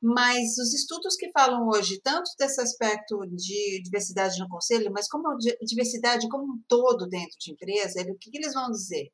mas 0.00 0.58
os 0.58 0.72
estudos 0.74 1.16
que 1.16 1.30
falam 1.32 1.68
hoje 1.68 2.00
tanto 2.02 2.30
desse 2.38 2.60
aspecto 2.60 3.20
de 3.34 3.82
diversidade 3.82 4.38
no 4.38 4.48
conselho, 4.48 4.92
mas 4.92 5.08
como 5.08 5.36
diversidade 5.62 6.28
como 6.28 6.44
um 6.44 6.62
todo 6.68 7.08
dentro 7.08 7.36
de 7.38 7.52
empresa, 7.52 8.02
o 8.02 8.18
que, 8.18 8.30
que 8.30 8.38
eles 8.38 8.54
vão 8.54 8.70
dizer? 8.70 9.10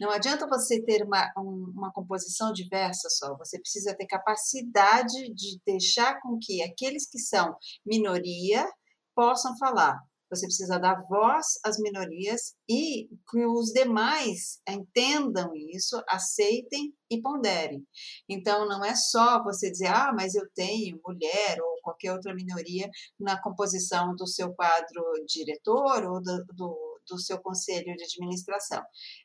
Não 0.00 0.10
adianta 0.10 0.48
você 0.48 0.82
ter 0.82 1.02
uma, 1.04 1.30
uma 1.36 1.92
composição 1.92 2.52
diversa 2.52 3.08
só, 3.10 3.36
você 3.36 3.58
precisa 3.58 3.94
ter 3.94 4.06
capacidade 4.06 5.32
de 5.34 5.60
deixar 5.66 6.20
com 6.20 6.38
que 6.40 6.62
aqueles 6.62 7.08
que 7.08 7.18
são 7.18 7.54
minoria 7.86 8.66
possam 9.14 9.56
falar 9.58 9.98
Você 10.32 10.46
precisa 10.46 10.78
dar 10.78 11.02
voz 11.08 11.58
às 11.62 11.78
minorias 11.78 12.54
e 12.68 13.08
que 13.30 13.44
os 13.44 13.72
demais 13.72 14.60
entendam 14.66 15.52
isso, 15.54 16.02
aceitem 16.08 16.94
e 17.10 17.20
ponderem. 17.20 17.86
Então, 18.28 18.66
não 18.66 18.82
é 18.82 18.94
só 18.94 19.42
você 19.42 19.70
dizer, 19.70 19.88
ah, 19.88 20.12
mas 20.16 20.34
eu 20.34 20.48
tenho 20.54 21.00
mulher 21.06 21.60
ou 21.60 21.82
qualquer 21.82 22.12
outra 22.12 22.34
minoria 22.34 22.88
na 23.20 23.40
composição 23.40 24.14
do 24.16 24.26
seu 24.26 24.54
quadro 24.54 25.02
diretor 25.26 26.04
ou 26.04 26.22
do, 26.22 26.44
do 26.54 26.92
do 27.08 27.18
seu 27.18 27.36
conselho 27.40 27.96
de 27.96 28.04
administração. 28.04 28.80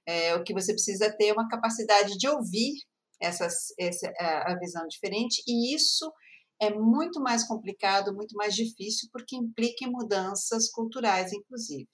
É, 0.06 0.36
o 0.36 0.43
que 0.43 0.52
você 0.52 0.74
precisa 0.74 1.15
ter 1.15 1.28
é 1.28 1.34
uma 1.34 1.48
capacidade 1.48 2.17
de 2.17 2.28
ouvir 2.28 2.74
essas, 3.22 3.74
essa, 3.80 4.12
a 4.20 4.58
visão 4.60 4.88
diferente, 4.88 5.41
e 5.48 5.74
isso 5.74 6.12
é 6.60 6.74
muito 6.74 7.20
mais 7.20 7.43
complicado, 7.43 8.13
muito 8.13 8.36
mais 8.36 8.56
difícil, 8.56 9.10
porque 9.12 9.36
implica 9.36 9.86
em 9.86 9.91
mudanças 9.91 10.70
culturais, 10.70 11.32
inclusive. 11.32 11.88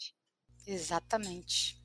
Exatamente. 0.65 1.81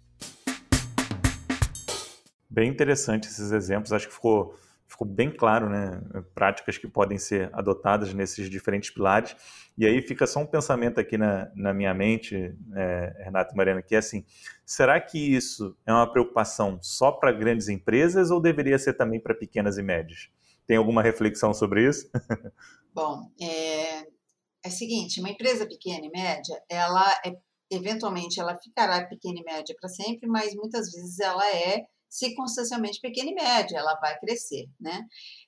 Bem 2.49 2.71
interessante 2.71 3.29
esses 3.29 3.53
exemplos, 3.53 3.93
acho 3.93 4.09
que 4.09 4.15
ficou, 4.15 4.57
ficou 4.87 5.07
bem 5.07 5.31
claro, 5.31 5.69
né? 5.69 6.01
Práticas 6.35 6.79
que 6.79 6.89
podem 6.89 7.19
ser 7.19 7.51
adotadas 7.53 8.15
nesses 8.15 8.49
diferentes 8.49 8.91
pilares. 8.91 9.37
E 9.77 9.85
aí 9.85 10.01
fica 10.01 10.27
só 10.27 10.41
um 10.41 10.47
pensamento 10.47 10.99
aqui 10.99 11.19
na, 11.19 11.51
na 11.55 11.75
minha 11.75 11.93
mente, 11.93 12.57
é, 12.75 13.23
Renato 13.25 13.55
e 13.55 13.57
Mariana, 13.57 13.83
que 13.83 13.95
é 13.95 13.99
assim: 13.99 14.25
será 14.65 15.01
que 15.01 15.19
isso 15.19 15.77
é 15.85 15.93
uma 15.93 16.11
preocupação 16.11 16.79
só 16.81 17.13
para 17.13 17.33
grandes 17.33 17.69
empresas 17.69 18.31
ou 18.31 18.41
deveria 18.41 18.79
ser 18.79 18.95
também 18.95 19.21
para 19.21 19.35
pequenas 19.35 19.77
e 19.77 19.83
médias? 19.83 20.31
Tem 20.69 20.77
alguma 20.77 21.03
reflexão 21.03 21.55
sobre 21.55 21.89
isso? 21.89 22.11
Bom, 22.95 23.31
é, 23.41 24.01
é 24.01 24.69
o 24.69 24.71
seguinte, 24.71 25.19
uma 25.19 25.31
empresa 25.31 25.67
pequena 25.67 26.05
e 26.05 26.11
média, 26.11 26.63
ela 26.69 27.11
é, 27.25 27.35
eventualmente 27.71 28.39
ela 28.39 28.55
ficará 28.59 29.07
pequena 29.07 29.41
e 29.41 29.45
média 29.45 29.75
para 29.81 29.89
sempre, 29.89 30.29
mas 30.29 30.55
muitas 30.55 30.93
vezes 30.93 31.19
ela 31.21 31.47
é 31.57 31.87
circunstancialmente 32.11 33.01
pequena 33.01 33.31
e 33.31 33.35
média, 33.35 33.79
ela 33.79 33.95
vai 33.99 34.19
crescer, 34.19 34.67
né? 34.79 35.07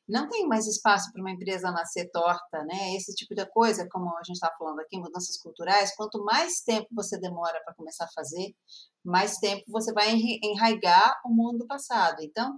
Não 0.09 0.27
tem 0.29 0.47
mais 0.47 0.67
espaço 0.67 1.13
para 1.13 1.21
uma 1.21 1.31
empresa 1.31 1.71
nascer 1.71 2.11
torta, 2.11 2.65
né? 2.65 2.95
Esse 2.97 3.15
tipo 3.15 3.35
de 3.35 3.45
coisa, 3.51 3.87
como 3.91 4.09
a 4.17 4.23
gente 4.23 4.37
está 4.37 4.51
falando 4.59 4.81
aqui, 4.81 4.99
mudanças 4.99 5.37
culturais, 5.39 5.95
quanto 5.97 6.23
mais 6.25 6.61
tempo 6.61 6.89
você 6.93 7.19
demora 7.19 7.61
para 7.63 7.75
começar 7.75 8.05
a 8.05 8.13
fazer, 8.15 8.55
mais 9.05 9.37
tempo 9.37 9.65
você 9.69 9.93
vai 9.93 10.13
enraigar 10.43 11.21
o 11.27 11.31
mundo 11.31 11.67
passado. 11.67 12.23
Então, 12.23 12.57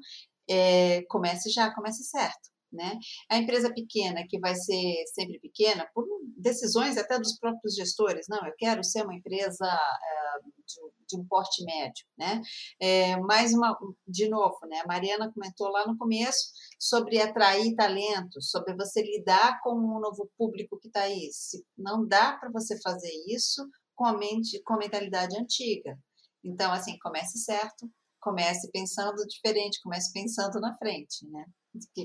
é, 0.48 1.02
comece 1.08 1.50
já, 1.50 1.72
comece 1.74 2.04
certo. 2.04 2.51
Né? 2.72 2.98
A 3.28 3.36
empresa 3.36 3.72
pequena, 3.72 4.24
que 4.26 4.38
vai 4.38 4.54
ser 4.54 5.04
sempre 5.12 5.38
pequena, 5.38 5.86
por 5.94 6.06
decisões 6.38 6.96
até 6.96 7.18
dos 7.18 7.38
próprios 7.38 7.74
gestores, 7.74 8.26
não, 8.28 8.46
eu 8.46 8.54
quero 8.56 8.82
ser 8.82 9.04
uma 9.04 9.14
empresa 9.14 9.66
é, 9.66 10.40
de, 10.66 11.06
de, 11.08 11.20
um 11.20 11.26
porte 11.26 11.62
médio. 11.64 12.06
Né? 12.16 12.40
É, 12.80 13.16
mais 13.18 13.52
uma, 13.52 13.76
de 14.08 14.28
novo, 14.28 14.58
né? 14.66 14.80
a 14.80 14.86
Mariana 14.86 15.30
comentou 15.32 15.68
lá 15.68 15.86
no 15.86 15.98
começo 15.98 16.50
sobre 16.78 17.20
atrair 17.20 17.74
talentos, 17.76 18.50
sobre 18.50 18.74
você 18.74 19.02
lidar 19.02 19.60
com 19.62 19.74
um 19.74 20.00
novo 20.00 20.30
público 20.38 20.78
que 20.80 20.88
está 20.88 21.02
aí. 21.02 21.28
Se 21.30 21.62
não 21.76 22.06
dá 22.06 22.38
para 22.38 22.50
você 22.50 22.80
fazer 22.80 23.12
isso 23.28 23.68
com 23.94 24.06
a, 24.06 24.16
mente, 24.16 24.62
com 24.62 24.74
a 24.74 24.78
mentalidade 24.78 25.36
antiga. 25.38 25.98
Então, 26.42 26.72
assim, 26.72 26.98
comece 26.98 27.38
certo, 27.38 27.88
comece 28.20 28.70
pensando 28.72 29.26
diferente, 29.26 29.80
comece 29.82 30.12
pensando 30.12 30.58
na 30.60 30.76
frente, 30.76 31.26
né? 31.28 31.44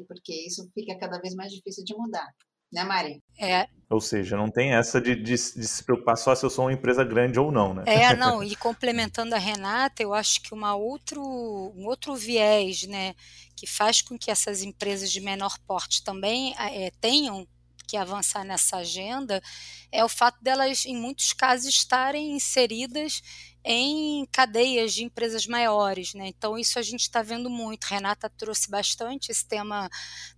Porque 0.07 0.33
isso 0.45 0.69
fica 0.73 0.97
cada 0.97 1.19
vez 1.19 1.35
mais 1.35 1.51
difícil 1.51 1.83
de 1.83 1.95
mudar. 1.95 2.27
Né, 2.71 2.83
Mari? 2.83 3.23
É. 3.39 3.67
Ou 3.89 4.01
seja, 4.01 4.35
não 4.35 4.51
tem 4.51 4.73
essa 4.73 4.99
de, 4.99 5.15
de, 5.15 5.23
de, 5.23 5.37
se 5.37 5.83
preocupar 5.83 6.17
só 6.17 6.35
se 6.35 6.45
eu 6.45 6.49
sou 6.49 6.65
uma 6.65 6.73
empresa 6.73 7.03
grande 7.03 7.39
ou 7.39 7.49
não, 7.49 7.73
né? 7.73 7.83
É, 7.85 8.13
não, 8.17 8.43
e 8.43 8.55
complementando 8.57 9.33
a 9.33 9.37
Renata, 9.37 10.03
eu 10.03 10.13
acho 10.13 10.41
que 10.41 10.53
uma 10.53 10.75
outro, 10.75 11.21
um 11.21 11.85
outro 11.85 12.13
viés, 12.13 12.85
né, 12.85 13.15
que 13.55 13.65
faz 13.65 14.01
com 14.01 14.17
que 14.17 14.29
essas 14.29 14.61
empresas 14.61 15.09
de 15.09 15.21
menor 15.21 15.57
porte 15.65 16.03
também 16.03 16.53
é, 16.59 16.91
tenham 16.99 17.47
que 17.87 17.95
avançar 17.95 18.43
nessa 18.43 18.77
agenda 18.77 19.41
é 19.89 20.03
o 20.03 20.09
fato 20.09 20.43
delas, 20.43 20.85
em 20.85 20.97
muitos 20.97 21.31
casos, 21.31 21.69
estarem 21.69 22.35
inseridas 22.35 23.21
em 23.69 24.25
cadeias 24.31 24.93
de 24.93 25.03
empresas 25.03 25.45
maiores. 25.45 26.13
Né? 26.13 26.27
Então, 26.27 26.57
isso 26.57 26.79
a 26.79 26.81
gente 26.81 27.01
está 27.01 27.21
vendo 27.21 27.49
muito. 27.49 27.83
Renata 27.83 28.29
trouxe 28.29 28.69
bastante 28.69 29.29
esse 29.29 29.45
tema 29.45 29.89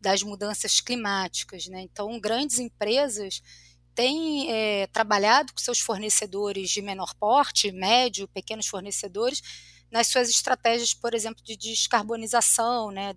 das 0.02 0.24
mudanças 0.24 0.82
climáticas. 0.82 1.68
Né? 1.68 1.82
Então, 1.82 2.20
grandes 2.20 2.58
empresas 2.58 3.44
têm 3.94 4.52
é, 4.52 4.88
trabalhado 4.88 5.54
com 5.54 5.60
seus 5.60 5.80
fornecedores 5.80 6.72
de 6.72 6.82
menor 6.82 7.14
porte, 7.16 7.72
médio, 7.72 8.28
pequenos 8.30 8.66
fornecedores, 8.66 9.44
nas 9.92 10.08
suas 10.08 10.30
estratégias, 10.30 10.94
por 10.94 11.14
exemplo, 11.14 11.44
de 11.44 11.56
descarbonização, 11.56 12.92
né, 12.92 13.12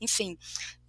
enfim, 0.00 0.36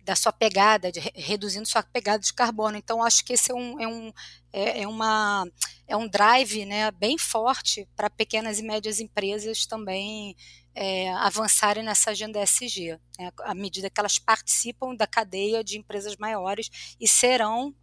da 0.04 0.16
sua 0.16 0.32
pegada, 0.32 0.92
de, 0.92 1.00
reduzindo 1.16 1.68
sua 1.68 1.84
pegada 1.84 2.24
de 2.24 2.34
carbono. 2.34 2.78
Então, 2.78 3.04
acho 3.04 3.24
que 3.24 3.34
esse 3.34 3.52
é 3.52 3.56
um, 3.56 3.80
é 3.80 3.88
um, 3.88 4.14
é, 4.52 4.82
é 4.82 4.88
uma, 4.88 5.48
é 5.88 5.96
um 5.96 6.08
drive 6.08 6.66
né, 6.66 6.92
bem 6.92 7.18
forte 7.18 7.88
para 7.96 8.10
pequenas 8.10 8.60
e 8.60 8.64
médias 8.64 9.00
empresas 9.00 9.66
também 9.66 10.36
é, 10.74 11.12
avançarem 11.14 11.84
nessa 11.84 12.12
agenda 12.12 12.42
ESG, 12.42 13.00
né, 13.20 13.32
à 13.44 13.54
medida 13.54 13.90
que 13.90 14.00
elas 14.00 14.18
participam 14.18 14.96
da 14.96 15.06
cadeia 15.06 15.64
de 15.64 15.78
empresas 15.78 16.16
maiores 16.18 16.96
e 17.00 17.08
serão 17.08 17.76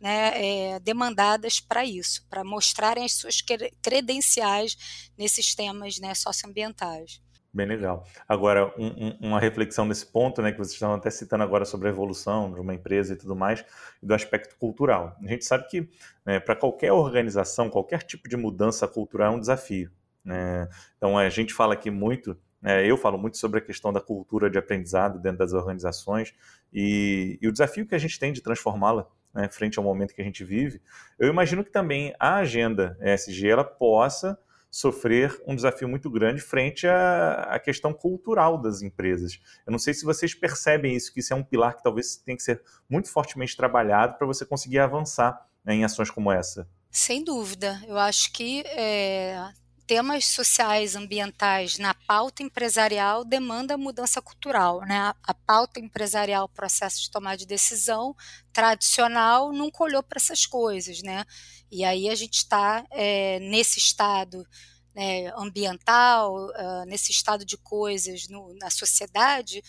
né, 0.00 0.32
é, 0.74 0.80
demandadas 0.80 1.60
para 1.60 1.84
isso, 1.84 2.24
para 2.30 2.44
mostrarem 2.44 3.04
as 3.04 3.14
suas 3.14 3.42
credenciais 3.82 5.10
nesses 5.16 5.54
temas 5.54 5.98
né, 5.98 6.14
socioambientais. 6.14 7.20
Bem 7.58 7.66
legal. 7.66 8.06
Agora, 8.28 8.72
um, 8.78 8.86
um, 8.86 9.18
uma 9.20 9.40
reflexão 9.40 9.84
nesse 9.84 10.06
ponto, 10.06 10.40
né, 10.40 10.52
que 10.52 10.58
vocês 10.58 10.74
estão 10.74 10.94
até 10.94 11.10
citando 11.10 11.42
agora 11.42 11.64
sobre 11.64 11.88
a 11.88 11.90
evolução 11.90 12.54
de 12.54 12.60
uma 12.60 12.72
empresa 12.72 13.14
e 13.14 13.16
tudo 13.16 13.34
mais, 13.34 13.64
do 14.00 14.14
aspecto 14.14 14.56
cultural. 14.56 15.16
A 15.20 15.26
gente 15.26 15.44
sabe 15.44 15.66
que 15.66 15.90
né, 16.24 16.38
para 16.38 16.54
qualquer 16.54 16.92
organização, 16.92 17.68
qualquer 17.68 18.04
tipo 18.04 18.28
de 18.28 18.36
mudança 18.36 18.86
cultural 18.86 19.32
é 19.32 19.36
um 19.36 19.40
desafio. 19.40 19.90
Né? 20.24 20.68
Então, 20.96 21.18
a 21.18 21.28
gente 21.28 21.52
fala 21.52 21.74
aqui 21.74 21.90
muito, 21.90 22.38
né, 22.62 22.88
eu 22.88 22.96
falo 22.96 23.18
muito 23.18 23.36
sobre 23.38 23.58
a 23.58 23.60
questão 23.60 23.92
da 23.92 24.00
cultura 24.00 24.48
de 24.48 24.56
aprendizado 24.56 25.18
dentro 25.18 25.38
das 25.38 25.52
organizações 25.52 26.32
e, 26.72 27.40
e 27.42 27.48
o 27.48 27.50
desafio 27.50 27.84
que 27.88 27.94
a 27.96 27.98
gente 27.98 28.20
tem 28.20 28.32
de 28.32 28.40
transformá-la 28.40 29.04
né, 29.34 29.48
frente 29.48 29.80
ao 29.80 29.84
momento 29.84 30.14
que 30.14 30.22
a 30.22 30.24
gente 30.24 30.44
vive. 30.44 30.80
Eu 31.18 31.28
imagino 31.28 31.64
que 31.64 31.72
também 31.72 32.14
a 32.20 32.36
agenda 32.36 32.96
ESG 33.00 33.48
ela 33.48 33.64
possa 33.64 34.38
sofrer 34.78 35.42
um 35.46 35.56
desafio 35.56 35.88
muito 35.88 36.08
grande 36.08 36.40
frente 36.40 36.86
à, 36.86 37.54
à, 37.54 37.58
questão 37.58 37.92
cultural 37.92 38.56
das 38.56 38.80
empresas. 38.80 39.40
Eu 39.66 39.72
não 39.72 39.78
sei 39.78 39.92
se 39.92 40.04
vocês 40.04 40.34
percebem 40.34 40.94
isso, 40.94 41.12
que 41.12 41.18
isso 41.18 41.32
é 41.32 41.36
um 41.36 41.42
pilar 41.42 41.76
que 41.76 41.82
talvez 41.82 42.16
tenha 42.16 42.36
que 42.36 42.42
ser 42.42 42.62
muito 42.88 43.10
fortemente 43.10 43.56
trabalhado 43.56 44.16
para 44.16 44.26
você 44.26 44.46
conseguir 44.46 44.78
avançar 44.78 45.46
né, 45.64 45.74
em 45.74 45.84
ações 45.84 46.10
como 46.10 46.30
essa. 46.30 46.68
Sem 46.92 47.24
dúvida. 47.24 47.82
Eu 47.88 47.98
acho 47.98 48.32
que 48.32 48.60
é, 48.66 49.50
temas 49.88 50.26
sociais, 50.26 50.94
ambientais 50.94 51.78
na 51.78 51.94
pauta 51.94 52.42
empresarial 52.42 53.24
demanda 53.24 53.78
mudança 53.78 54.20
cultural. 54.20 54.80
Né? 54.82 55.14
A, 55.22 55.32
pauta 55.32 55.80
empresarial, 55.80 56.46
processo 56.46 57.00
de 57.00 57.10
tomar 57.10 57.36
de 57.36 57.46
decisão 57.46 58.14
tradicional, 58.52 59.50
nunca 59.50 59.82
olhou 59.82 60.02
para 60.02 60.18
essas 60.18 60.44
coisas. 60.44 61.02
Né? 61.02 61.24
E 61.70 61.84
aí 61.84 62.10
a 62.10 62.14
gente 62.14 62.34
está 62.34 62.84
é, 62.90 63.40
nesse 63.40 63.78
estado 63.78 64.46
né, 64.94 65.32
ambiental, 65.36 66.34
uh, 66.34 66.84
nesse 66.86 67.10
estado 67.10 67.42
de 67.44 67.56
coisas 67.56 68.28
no, 68.28 68.52
na 68.58 68.68
sociedade, 68.68 69.62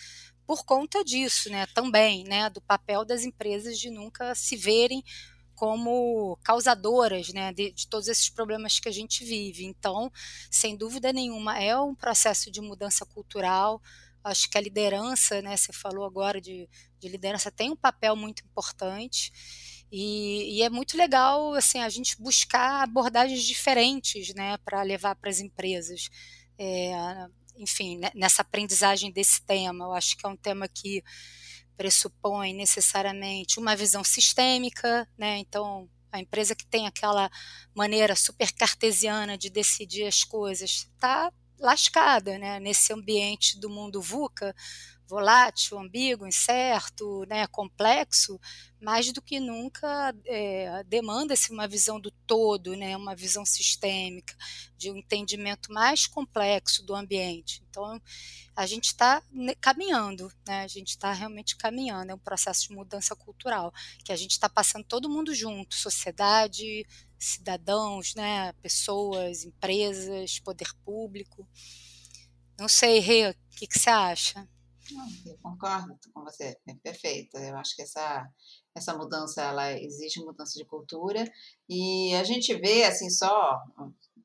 por 0.46 0.66
conta 0.66 1.04
disso, 1.04 1.50
né, 1.50 1.68
também, 1.76 2.24
né, 2.24 2.50
do 2.50 2.60
papel 2.60 3.06
das 3.06 3.24
empresas 3.24 3.78
de 3.78 3.92
nunca 3.92 4.34
se 4.34 4.58
verem 4.58 5.04
como 5.60 6.40
causadoras 6.42 7.34
né, 7.34 7.52
de, 7.52 7.74
de, 7.74 7.86
todos 7.86 8.08
esses 8.08 8.30
problemas 8.30 8.80
que 8.80 8.88
a 8.88 8.92
gente 8.94 9.26
vive. 9.26 9.66
Então, 9.66 10.10
sem 10.50 10.78
dúvida 10.78 11.12
nenhuma, 11.12 11.60
é 11.60 11.78
um 11.78 11.94
processo 11.94 12.50
de 12.50 12.62
mudança 12.62 13.06
cultural. 13.06 13.82
Acho 14.24 14.50
que 14.50 14.58
a 14.58 14.62
liderança, 14.62 15.42
né, 15.42 15.58
você 15.58 15.74
falou 15.74 16.06
agora 16.06 16.40
de, 16.40 16.70
de 16.98 17.10
liderança, 17.10 17.52
tem 17.52 17.70
um 17.72 17.76
papel 17.76 18.16
muito 18.16 18.42
importante. 18.46 19.34
E, 19.92 20.60
e, 20.60 20.64
é 20.64 20.70
muito 20.70 20.96
legal 20.96 21.54
assim 21.54 21.80
a 21.80 21.90
gente 21.90 22.16
buscar 22.22 22.82
abordagens 22.84 23.44
diferentes 23.44 24.34
né, 24.34 24.56
para 24.64 24.82
levar 24.82 25.14
para 25.16 25.30
as 25.30 25.42
empresas. 25.42 26.10
É, 26.58 26.94
enfim, 27.58 28.00
nessa 28.16 28.44
aprendizagem 28.44 29.12
desse 29.12 29.42
tema. 29.42 29.84
Eu 29.84 29.92
acho 29.92 30.16
que 30.16 30.26
é 30.26 30.30
um 30.30 30.38
tema 30.38 30.70
que 30.70 31.04
pressupõe 31.80 32.54
necessariamente 32.54 33.58
uma 33.58 33.74
visão 33.74 34.04
sistêmica, 34.04 35.08
né? 35.18 35.38
Então, 35.38 35.90
a 36.12 36.20
empresa 36.20 36.54
que 36.54 36.66
tem 36.66 36.86
aquela 36.86 37.32
maneira 37.74 38.18
super 38.18 38.52
cartesiana 38.52 39.38
de 39.38 39.50
decidir 39.50 40.04
as 40.04 40.26
coisas 40.26 40.70
está 40.94 41.32
lascada, 41.58 42.38
né? 42.38 42.60
Nesse 42.60 42.92
ambiente 42.92 43.58
do 43.58 43.70
mundo 43.70 44.02
VUCA, 44.02 44.54
volátil, 45.10 45.80
ambíguo, 45.80 46.28
incerto, 46.28 47.26
né, 47.28 47.48
complexo, 47.48 48.40
mais 48.80 49.12
do 49.12 49.22
que 49.22 49.40
nunca 49.40 50.16
é, 50.24 50.84
demanda-se 50.84 51.52
uma 51.52 51.68
visão 51.68 52.00
do 52.00 52.12
todo, 52.28 52.76
né, 52.76 52.96
uma 52.96 53.16
visão 53.16 53.44
sistêmica, 53.44 54.36
de 54.78 54.92
um 54.92 54.98
entendimento 54.98 55.74
mais 55.74 56.06
complexo 56.06 56.86
do 56.86 56.96
ambiente. 56.96 57.64
Então, 57.68 58.00
a 58.56 58.68
gente 58.68 58.86
está 58.86 59.24
caminhando, 59.60 60.32
né, 60.48 60.62
a 60.62 60.68
gente 60.68 60.90
está 60.90 61.12
realmente 61.12 61.58
caminhando, 61.58 62.12
é 62.12 62.16
um 62.16 62.20
processo 62.20 62.68
de 62.68 62.76
mudança 62.76 63.16
cultural, 63.16 63.74
que 64.06 64.12
a 64.12 64.16
gente 64.16 64.32
está 64.32 64.48
passando 64.48 64.86
todo 64.86 65.10
mundo 65.10 65.34
junto, 65.34 65.74
sociedade, 65.74 66.86
cidadãos, 67.18 68.14
né, 68.14 68.54
pessoas, 68.62 69.44
empresas, 69.44 70.40
poder 70.40 70.72
público. 70.86 71.48
Não 72.60 72.68
sei, 72.68 73.00
Rê, 73.00 73.30
o 73.30 73.36
que, 73.56 73.66
que 73.66 73.80
você 73.80 73.90
acha? 73.90 74.48
Eu 75.26 75.38
concordo 75.42 75.98
com 76.14 76.24
você, 76.24 76.58
é 76.68 76.74
perfeito. 76.76 77.38
Eu 77.38 77.58
acho 77.58 77.76
que 77.76 77.82
essa, 77.82 78.28
essa 78.76 78.96
mudança, 78.96 79.42
ela 79.42 79.74
exige 79.74 80.20
mudança 80.22 80.58
de 80.58 80.66
cultura 80.66 81.24
e 81.68 82.14
a 82.16 82.24
gente 82.24 82.54
vê, 82.56 82.84
assim, 82.84 83.10
só, 83.10 83.60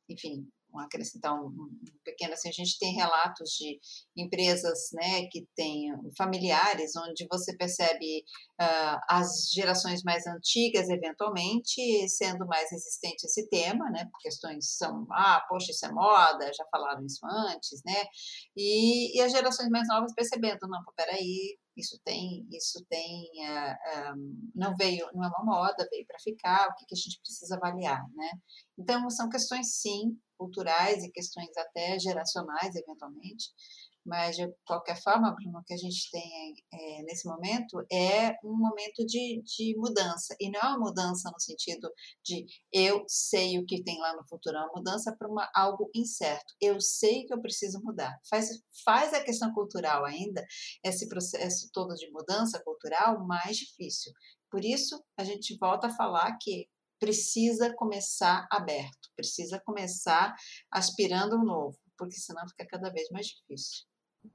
enfim, 0.08 0.46
acrescentar 0.78 1.34
um, 1.34 1.70
pequeno 2.04 2.34
assim, 2.34 2.48
a 2.48 2.52
gente 2.52 2.78
tem 2.78 2.94
relatos 2.94 3.50
de 3.50 3.78
empresas 4.16 4.90
né, 4.92 5.26
que 5.30 5.46
têm 5.56 5.92
familiares, 6.16 6.92
onde 6.96 7.26
você 7.30 7.56
percebe 7.56 8.24
uh, 8.60 8.98
as 9.08 9.50
gerações 9.52 10.02
mais 10.02 10.26
antigas, 10.26 10.88
eventualmente, 10.88 12.08
sendo 12.08 12.46
mais 12.46 12.70
resistentes 12.70 13.24
a 13.24 13.28
esse 13.28 13.48
tema, 13.48 13.90
né, 13.90 14.08
questões 14.20 14.76
são, 14.76 15.06
ah, 15.10 15.44
poxa, 15.48 15.70
isso 15.70 15.86
é 15.86 15.92
moda, 15.92 16.52
já 16.52 16.64
falaram 16.70 17.04
isso 17.04 17.24
antes, 17.26 17.82
né, 17.84 18.04
e, 18.56 19.16
e 19.16 19.20
as 19.22 19.32
gerações 19.32 19.68
mais 19.70 19.88
novas 19.88 20.14
percebendo, 20.14 20.68
não, 20.68 20.82
peraí, 20.96 21.58
isso 21.76 21.98
tem, 22.04 22.46
isso 22.52 22.84
tem, 22.88 23.24
uh, 23.40 23.76
ah, 23.86 24.14
um, 24.16 24.32
ah, 24.44 24.50
não 24.54 24.76
veio, 24.76 25.06
não 25.12 25.24
é 25.24 25.28
uma 25.28 25.44
moda, 25.44 25.88
veio 25.90 26.06
para 26.06 26.18
ficar, 26.20 26.68
o 26.68 26.74
que, 26.76 26.86
que 26.86 26.94
a 26.94 26.98
gente 26.98 27.20
precisa 27.20 27.56
avaliar, 27.56 28.00
né? 28.14 28.30
Então, 28.78 29.08
são 29.10 29.28
questões, 29.28 29.80
sim, 29.80 30.16
culturais 30.36 31.02
e 31.02 31.10
questões 31.10 31.56
até 31.56 31.98
geracionais, 31.98 32.74
eventualmente, 32.74 33.52
mas 34.04 34.36
de 34.36 34.46
qualquer 34.66 35.00
forma, 35.02 35.34
Bruno, 35.34 35.58
o 35.58 35.64
que 35.64 35.72
a 35.72 35.78
gente 35.78 36.10
tem 36.10 36.54
é, 36.72 37.02
nesse 37.04 37.26
momento 37.26 37.84
é 37.90 38.36
um 38.44 38.54
momento 38.54 39.04
de, 39.06 39.42
de 39.42 39.74
mudança, 39.78 40.36
e 40.38 40.50
não 40.50 40.60
é 40.60 40.66
uma 40.68 40.78
mudança 40.78 41.30
no 41.30 41.40
sentido 41.40 41.90
de 42.22 42.44
eu 42.70 43.04
sei 43.08 43.58
o 43.58 43.64
que 43.64 43.82
tem 43.82 43.98
lá 44.00 44.14
no 44.14 44.26
futuro, 44.28 44.56
é 44.56 44.60
uma 44.60 44.74
mudança 44.76 45.16
para 45.18 45.50
algo 45.54 45.90
incerto, 45.94 46.54
eu 46.60 46.80
sei 46.80 47.24
que 47.24 47.32
eu 47.32 47.40
preciso 47.40 47.80
mudar. 47.82 48.14
Faz, 48.28 48.48
faz 48.84 49.14
a 49.14 49.24
questão 49.24 49.52
cultural 49.54 50.04
ainda, 50.04 50.44
esse 50.84 51.08
processo 51.08 51.70
todo 51.72 51.94
de 51.94 52.10
mudança 52.10 52.62
cultural, 52.62 53.26
mais 53.26 53.56
difícil. 53.56 54.12
Por 54.50 54.64
isso, 54.64 55.02
a 55.18 55.24
gente 55.24 55.56
volta 55.58 55.86
a 55.86 55.96
falar 55.96 56.36
que 56.40 56.68
precisa 56.98 57.72
começar 57.74 58.46
aberto, 58.50 59.10
precisa 59.16 59.60
começar 59.64 60.34
aspirando 60.70 61.36
o 61.36 61.44
novo, 61.44 61.76
porque 61.96 62.16
senão 62.16 62.46
fica 62.48 62.66
cada 62.66 62.90
vez 62.90 63.08
mais 63.10 63.26
difícil. 63.26 63.84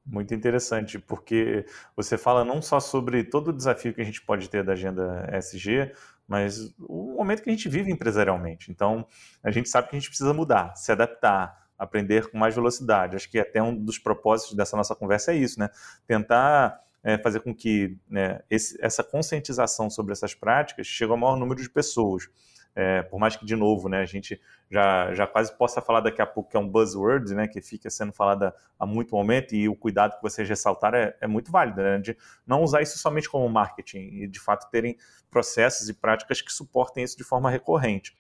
Muito 0.06 0.34
interessante, 0.34 1.00
porque 1.00 1.65
você 1.95 2.17
fala 2.17 2.45
não 2.45 2.62
só 2.62 2.80
sobre 2.80 3.24
todo 3.24 3.48
o 3.48 3.54
desafio 3.54 3.93
que 3.93 4.02
a 4.02 4.06
gente 4.06 4.22
pode 4.22 4.48
ter 4.48 4.63
da 4.63 4.74
agenda 4.74 5.28
SG, 5.32 5.91
mas 6.28 6.74
o 6.78 7.15
momento 7.17 7.41
que 7.41 7.50
a 7.50 7.54
gente 7.54 7.67
vive 7.67 7.91
empresarialmente. 7.91 8.72
Então, 8.72 9.08
a 9.43 9.50
gente 9.50 9.67
sabe 9.67 9.89
que 9.89 9.95
a 9.95 10.00
gente 10.00 10.10
precisa 10.10 10.32
mudar, 10.32 10.76
se 10.76 10.91
adaptar, 10.91 11.69
aprender 11.78 12.30
com 12.30 12.38
mais 12.38 12.54
velocidade. 12.54 13.15
Acho 13.15 13.30
que 13.30 13.39
até 13.39 13.63
um 13.63 13.76
dos 13.76 13.98
propósitos 13.98 14.56
dessa 14.56 14.78
nossa 14.78 14.95
conversa 14.95 15.32
é 15.32 15.38
isso, 15.38 15.60
né? 15.60 15.69
Tentar 16.06 16.80
é, 17.04 17.18
fazer 17.18 17.40
com 17.42 17.54
que 17.54 17.98
né, 18.10 18.42
esse, 18.50 18.78
essa 18.84 19.04
conscientização 19.04 19.90
sobre 19.90 20.12
essas 20.12 20.34
práticas 20.34 20.88
chegue 20.88 21.12
ao 21.12 21.18
maior 21.18 21.38
número 21.38 21.62
de 21.62 21.70
pessoas. 21.70 22.30
É, 22.76 23.02
por 23.02 23.20
mais 23.20 23.36
que, 23.36 23.46
de 23.46 23.56
novo, 23.56 23.90
né, 23.90 24.00
a 24.00 24.06
gente 24.06 24.40
já, 24.70 25.14
já 25.14 25.26
quase 25.26 25.52
possa 25.58 25.82
falar 25.82 26.02
daqui 26.02 26.22
a 26.22 26.26
pouco 26.26 26.52
que 26.52 26.56
é 26.56 26.60
um 26.60 26.70
buzzword, 26.70 27.34
né, 27.34 27.48
que 27.48 27.62
fica 27.62 27.90
sendo 27.90 28.14
falada 28.14 28.54
há 28.78 28.86
muito 28.86 29.14
momento, 29.14 29.56
e 29.56 29.68
o 29.68 29.76
cuidado 29.76 30.16
que 30.16 30.22
vocês 30.22 30.48
ressaltaram 30.48 30.98
é, 30.98 31.16
é 31.20 31.28
muito 31.28 31.52
válido, 31.52 31.82
né, 31.82 31.98
de 31.98 32.16
não 32.46 32.62
usar 32.62 32.82
isso 32.82 32.98
somente 33.00 33.28
como 33.28 33.50
marketing, 33.50 34.22
e 34.22 34.28
de 34.28 34.40
fato 34.40 34.70
terem 34.70 34.96
processos 35.32 35.90
e 35.90 35.94
práticas 35.94 36.42
que 36.42 36.54
suportem 36.54 37.04
isso 37.04 37.18
de 37.18 37.24
forma 37.24 37.50
recorrente. 37.50 38.16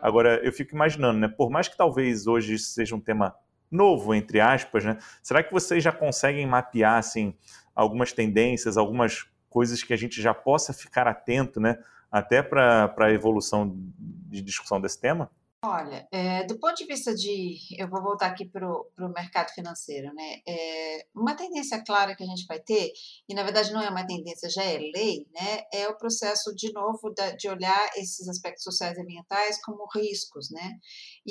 Agora, 0.00 0.36
eu 0.44 0.52
fico 0.52 0.74
imaginando, 0.74 1.18
né, 1.18 1.28
por 1.28 1.50
mais 1.50 1.66
que 1.66 1.76
talvez 1.76 2.26
hoje 2.26 2.58
seja 2.58 2.94
um 2.94 3.00
tema 3.00 3.34
novo, 3.70 4.14
entre 4.14 4.40
aspas, 4.40 4.84
né, 4.84 4.98
será 5.22 5.42
que 5.42 5.52
vocês 5.52 5.82
já 5.82 5.92
conseguem 5.92 6.46
mapear, 6.46 6.98
assim, 6.98 7.34
algumas 7.74 8.12
tendências, 8.12 8.76
algumas 8.76 9.26
coisas 9.48 9.82
que 9.82 9.92
a 9.92 9.96
gente 9.96 10.20
já 10.20 10.34
possa 10.34 10.72
ficar 10.72 11.06
atento, 11.06 11.60
né, 11.60 11.78
até 12.10 12.42
para 12.42 12.92
a 12.96 13.12
evolução 13.12 13.74
de 13.98 14.42
discussão 14.42 14.80
desse 14.80 15.00
tema? 15.00 15.30
Olha, 15.64 16.06
é, 16.12 16.44
do 16.44 16.56
ponto 16.56 16.76
de 16.76 16.84
vista 16.84 17.12
de. 17.12 17.58
Eu 17.76 17.88
vou 17.88 18.00
voltar 18.00 18.28
aqui 18.28 18.44
para 18.44 18.64
o 18.64 19.08
mercado 19.12 19.50
financeiro, 19.50 20.14
né? 20.14 20.40
É, 20.46 21.04
uma 21.12 21.34
tendência 21.34 21.82
clara 21.84 22.14
que 22.14 22.22
a 22.22 22.26
gente 22.26 22.46
vai 22.46 22.60
ter, 22.60 22.92
e 23.28 23.34
na 23.34 23.42
verdade 23.42 23.72
não 23.72 23.82
é 23.82 23.90
uma 23.90 24.06
tendência, 24.06 24.48
já 24.48 24.62
é 24.62 24.78
lei, 24.78 25.26
né? 25.32 25.64
É 25.72 25.88
o 25.88 25.96
processo, 25.96 26.54
de 26.54 26.72
novo, 26.72 27.12
da, 27.12 27.30
de 27.32 27.48
olhar 27.48 27.90
esses 27.96 28.28
aspectos 28.28 28.62
sociais 28.62 28.96
e 28.96 29.00
ambientais 29.00 29.60
como 29.64 29.88
riscos, 29.92 30.48
né? 30.48 30.78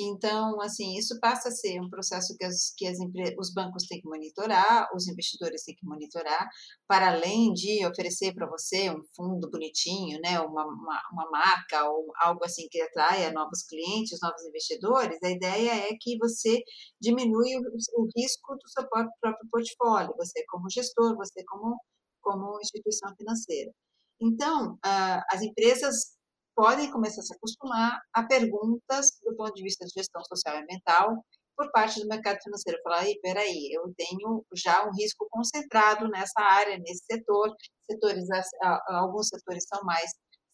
Então, 0.00 0.60
assim, 0.60 0.96
isso 0.96 1.18
passa 1.20 1.48
a 1.48 1.52
ser 1.52 1.80
um 1.80 1.90
processo 1.90 2.36
que, 2.38 2.44
as, 2.44 2.72
que 2.76 2.86
as, 2.86 2.98
os 3.38 3.52
bancos 3.52 3.84
têm 3.86 4.00
que 4.00 4.08
monitorar, 4.08 4.88
os 4.94 5.08
investidores 5.08 5.64
têm 5.64 5.74
que 5.74 5.86
monitorar, 5.86 6.48
para 6.86 7.12
além 7.12 7.52
de 7.52 7.84
oferecer 7.84 8.32
para 8.34 8.48
você 8.48 8.90
um 8.90 9.02
fundo 9.16 9.50
bonitinho, 9.50 10.20
né? 10.20 10.38
Uma, 10.40 10.64
uma, 10.66 11.02
uma 11.12 11.30
marca 11.30 11.88
ou 11.90 12.06
algo 12.20 12.44
assim 12.44 12.68
que 12.70 12.80
atraia 12.80 13.32
novos 13.32 13.62
clientes 13.64 14.12
os 14.12 14.20
novos 14.20 14.42
investidores, 14.44 15.18
a 15.22 15.30
ideia 15.30 15.88
é 15.88 15.96
que 16.00 16.16
você 16.18 16.62
diminui 17.00 17.56
o, 17.56 17.60
o 17.60 18.08
risco 18.16 18.54
do 18.54 18.68
seu 18.68 18.88
próprio, 18.88 19.12
próprio, 19.20 19.48
portfólio, 19.50 20.14
você 20.16 20.44
como 20.48 20.70
gestor, 20.70 21.16
você 21.16 21.44
como, 21.44 21.76
como 22.20 22.60
instituição 22.60 23.14
financeira. 23.16 23.72
Então, 24.20 24.74
uh, 24.74 25.22
as 25.30 25.42
empresas 25.42 26.17
podem 26.58 26.90
começar 26.90 27.20
a 27.20 27.24
se 27.24 27.34
acostumar 27.36 28.00
a 28.12 28.26
perguntas 28.26 29.06
do 29.22 29.36
ponto 29.36 29.54
de 29.54 29.62
vista 29.62 29.86
de 29.86 29.92
gestão 29.96 30.20
social 30.24 30.56
e 30.56 30.62
ambiental 30.62 31.24
por 31.56 31.70
parte 31.70 32.00
do 32.00 32.08
mercado 32.08 32.42
financeiro. 32.42 32.80
Falar, 32.82 33.02
aí, 33.02 33.16
peraí, 33.22 33.70
eu 33.72 33.94
tenho 33.96 34.44
já 34.56 34.84
um 34.84 34.90
risco 34.92 35.28
concentrado 35.30 36.08
nessa 36.08 36.40
área, 36.40 36.76
nesse 36.78 37.04
setor. 37.04 37.54
Setores, 37.88 38.24
alguns 38.88 39.28
setores 39.28 39.64
são 39.72 39.84
mais 39.84 40.10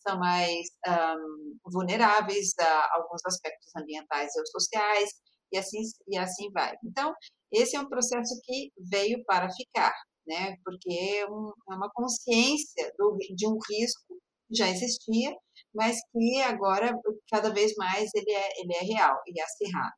são 0.07 0.19
mais 0.19 0.67
um, 0.87 1.57
vulneráveis 1.73 2.53
a 2.61 2.97
alguns 2.97 3.23
aspectos 3.25 3.75
ambientais 3.75 4.31
ou 4.37 4.47
sociais, 4.49 5.09
e 5.51 5.57
assim, 5.57 5.81
e 6.09 6.19
assim 6.19 6.51
vai. 6.53 6.75
Então, 6.85 7.15
esse 7.51 7.75
é 7.75 7.81
um 7.81 7.89
processo 7.89 8.39
que 8.45 8.71
veio 8.91 9.25
para 9.25 9.49
ficar, 9.51 9.95
né? 10.27 10.57
porque 10.63 10.93
é, 10.93 11.27
um, 11.27 11.51
é 11.71 11.75
uma 11.75 11.91
consciência 11.95 12.93
do, 12.99 13.17
de 13.35 13.49
um 13.49 13.57
risco 13.71 14.15
que 14.47 14.59
já 14.59 14.69
existia, 14.69 15.35
mas 15.75 15.99
que 16.13 16.43
agora, 16.43 16.93
cada 17.31 17.53
vez 17.53 17.75
mais, 17.77 18.11
ele 18.15 18.31
é, 18.31 18.61
ele 18.61 18.75
é 18.75 18.81
real 18.81 19.21
e 19.27 19.41
acirrado. 19.41 19.95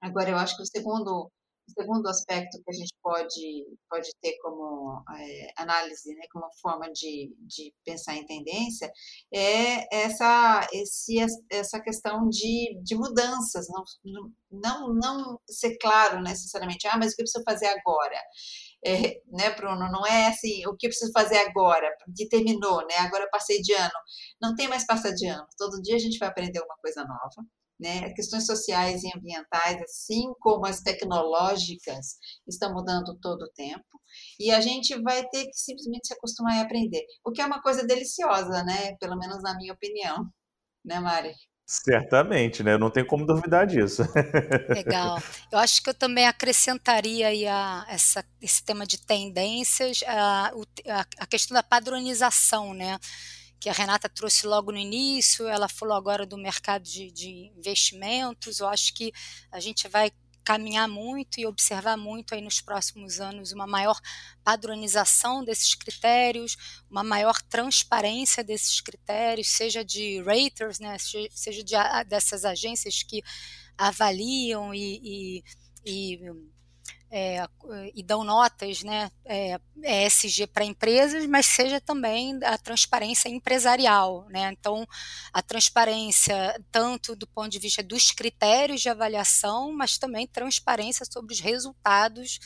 Agora, 0.00 0.30
eu 0.30 0.36
acho 0.36 0.56
que 0.56 0.62
o 0.62 0.66
segundo 0.66 1.30
o 1.68 1.82
segundo 1.82 2.08
aspecto 2.08 2.62
que 2.64 2.70
a 2.70 2.72
gente 2.72 2.94
pode, 3.02 3.66
pode 3.90 4.10
ter 4.22 4.36
como 4.40 5.02
é, 5.18 5.52
análise, 5.58 6.14
né, 6.14 6.22
como 6.32 6.46
forma 6.62 6.90
de, 6.92 7.34
de 7.40 7.72
pensar 7.84 8.16
em 8.16 8.26
tendência, 8.26 8.90
é 9.32 9.94
essa, 9.94 10.66
esse, 10.72 11.16
essa 11.50 11.80
questão 11.80 12.28
de, 12.28 12.80
de 12.82 12.96
mudanças, 12.96 13.66
não, 13.68 13.84
não, 14.50 14.94
não 14.94 15.40
ser 15.48 15.76
claro 15.78 16.22
necessariamente, 16.22 16.86
ah, 16.88 16.96
mas 16.96 17.12
o 17.12 17.16
que 17.16 17.22
eu 17.22 17.24
preciso 17.24 17.44
fazer 17.44 17.66
agora? 17.66 18.18
É, 18.84 19.20
né, 19.26 19.50
Bruno? 19.56 19.90
Não 19.90 20.06
é 20.06 20.28
assim, 20.28 20.66
o 20.66 20.76
que 20.76 20.86
eu 20.86 20.90
preciso 20.90 21.12
fazer 21.12 21.38
agora, 21.38 21.88
que 22.16 22.28
terminou, 22.28 22.86
né? 22.86 22.96
Agora 22.98 23.24
eu 23.24 23.30
passei 23.30 23.60
de 23.60 23.72
ano. 23.74 23.92
Não 24.40 24.54
tem 24.54 24.68
mais 24.68 24.86
passar 24.86 25.12
de 25.12 25.26
ano. 25.26 25.46
Todo 25.58 25.82
dia 25.82 25.96
a 25.96 25.98
gente 25.98 26.18
vai 26.18 26.28
aprender 26.28 26.60
uma 26.60 26.76
coisa 26.80 27.04
nova 27.04 27.48
né? 27.78 28.12
Questões 28.14 28.46
sociais 28.46 29.02
e 29.04 29.10
ambientais, 29.16 29.80
assim 29.82 30.32
como 30.40 30.66
as 30.66 30.80
tecnológicas, 30.80 32.18
estão 32.46 32.72
mudando 32.72 33.16
todo 33.20 33.42
o 33.42 33.52
tempo. 33.52 33.84
E 34.38 34.50
a 34.50 34.60
gente 34.60 35.00
vai 35.02 35.26
ter 35.28 35.46
que 35.46 35.56
simplesmente 35.56 36.08
se 36.08 36.14
acostumar 36.14 36.56
e 36.56 36.60
aprender. 36.60 37.04
O 37.24 37.30
que 37.30 37.40
é 37.40 37.46
uma 37.46 37.62
coisa 37.62 37.86
deliciosa, 37.86 38.64
né? 38.64 38.96
Pelo 38.98 39.16
menos 39.16 39.42
na 39.42 39.56
minha 39.56 39.72
opinião. 39.72 40.26
Né, 40.84 41.00
Mari? 41.00 41.34
Certamente, 41.70 42.62
né? 42.62 42.72
Eu 42.72 42.78
não 42.78 42.88
tenho 42.88 43.04
como 43.04 43.26
duvidar 43.26 43.66
disso. 43.66 44.00
Legal. 44.74 45.22
Eu 45.52 45.58
acho 45.58 45.82
que 45.82 45.90
eu 45.90 45.94
também 45.94 46.26
acrescentaria 46.26 47.28
aí 47.28 47.46
a, 47.46 47.84
essa, 47.90 48.24
esse 48.40 48.64
tema 48.64 48.86
de 48.86 48.96
tendências, 48.96 50.00
a, 50.06 50.50
a, 51.18 51.26
questão 51.26 51.54
da 51.54 51.62
padronização, 51.62 52.72
né? 52.72 52.98
que 53.60 53.68
a 53.68 53.72
Renata 53.72 54.08
trouxe 54.08 54.46
logo 54.46 54.72
no 54.72 54.78
início, 54.78 55.46
ela 55.46 55.68
falou 55.68 55.94
agora 55.94 56.24
do 56.24 56.38
mercado 56.38 56.84
de, 56.84 57.10
de 57.10 57.52
investimentos. 57.58 58.60
Eu 58.60 58.68
acho 58.68 58.94
que 58.94 59.12
a 59.52 59.60
gente 59.60 59.88
vai 59.88 60.10
caminhar 60.48 60.88
muito 60.88 61.38
e 61.38 61.44
observar 61.44 61.98
muito 61.98 62.34
aí 62.34 62.40
nos 62.40 62.58
próximos 62.58 63.20
anos 63.20 63.52
uma 63.52 63.66
maior 63.66 64.00
padronização 64.42 65.44
desses 65.44 65.74
critérios, 65.74 66.56
uma 66.90 67.04
maior 67.04 67.42
transparência 67.42 68.42
desses 68.42 68.80
critérios, 68.80 69.48
seja 69.48 69.84
de 69.84 70.22
raters, 70.22 70.78
né, 70.78 70.96
seja 70.98 71.62
de, 71.62 71.74
dessas 72.08 72.46
agências 72.46 73.02
que 73.02 73.22
avaliam 73.76 74.74
e, 74.74 75.42
e, 75.84 76.14
e 76.16 76.20
é, 77.10 77.46
e 77.94 78.02
dão 78.02 78.22
notas 78.22 78.82
né, 78.82 79.10
é, 79.24 79.58
ESG 79.82 80.46
para 80.46 80.64
empresas, 80.64 81.26
mas 81.26 81.46
seja 81.46 81.80
também 81.80 82.38
a 82.44 82.58
transparência 82.58 83.28
empresarial. 83.28 84.26
Né? 84.28 84.50
Então, 84.52 84.86
a 85.32 85.42
transparência 85.42 86.60
tanto 86.70 87.16
do 87.16 87.26
ponto 87.26 87.48
de 87.48 87.58
vista 87.58 87.82
dos 87.82 88.10
critérios 88.10 88.80
de 88.80 88.88
avaliação, 88.88 89.72
mas 89.72 89.98
também 89.98 90.26
transparência 90.26 91.06
sobre 91.10 91.32
os 91.32 91.40
resultados 91.40 92.38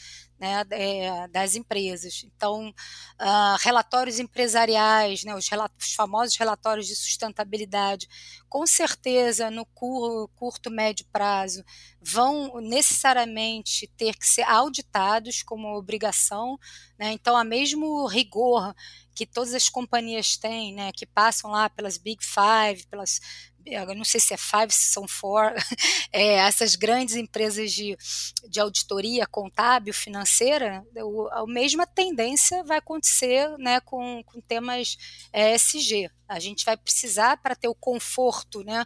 né, 0.42 0.64
é, 0.72 1.28
das 1.28 1.54
empresas. 1.54 2.24
Então, 2.24 2.70
uh, 2.70 3.56
relatórios 3.60 4.18
empresariais, 4.18 5.22
né, 5.22 5.36
os, 5.36 5.48
os, 5.78 5.94
famosos 5.94 6.36
relatórios 6.36 6.88
de 6.88 6.96
sustentabilidade, 6.96 8.08
com 8.48 8.66
certeza 8.66 9.52
no 9.52 9.64
cur, 9.64 10.28
curto, 10.34 10.68
médio 10.68 11.06
prazo, 11.12 11.62
vão 12.00 12.60
necessariamente 12.60 13.86
ter 13.96 14.16
que 14.16 14.26
ser 14.26 14.42
auditados 14.42 15.44
como 15.44 15.76
obrigação. 15.76 16.58
Né, 16.98 17.12
então, 17.12 17.36
a 17.36 17.44
mesmo 17.44 18.04
rigor 18.08 18.74
que 19.14 19.24
todas 19.26 19.54
as 19.54 19.68
companhias 19.68 20.36
têm, 20.36 20.74
né, 20.74 20.90
que 20.92 21.06
passam 21.06 21.52
lá 21.52 21.70
pelas 21.70 21.98
Big 21.98 22.24
Five, 22.24 22.86
pelas 22.88 23.20
eu 23.66 23.94
não 23.94 24.04
sei 24.04 24.20
se 24.20 24.34
é 24.34 24.36
five, 24.36 24.72
se 24.72 24.92
são 24.92 25.06
four, 25.06 25.52
é, 26.12 26.34
essas 26.34 26.74
grandes 26.74 27.16
empresas 27.16 27.72
de, 27.72 27.96
de 28.48 28.60
auditoria 28.60 29.26
contábil, 29.26 29.94
financeira, 29.94 30.84
o, 30.96 31.28
a 31.28 31.46
mesma 31.46 31.86
tendência 31.86 32.62
vai 32.64 32.78
acontecer 32.78 33.48
né, 33.58 33.80
com, 33.80 34.22
com 34.24 34.40
temas 34.40 34.96
é, 35.32 35.54
SG. 35.54 36.10
A 36.28 36.38
gente 36.38 36.64
vai 36.64 36.76
precisar, 36.76 37.36
para 37.36 37.54
ter 37.54 37.68
o 37.68 37.74
conforto 37.74 38.64
né, 38.64 38.84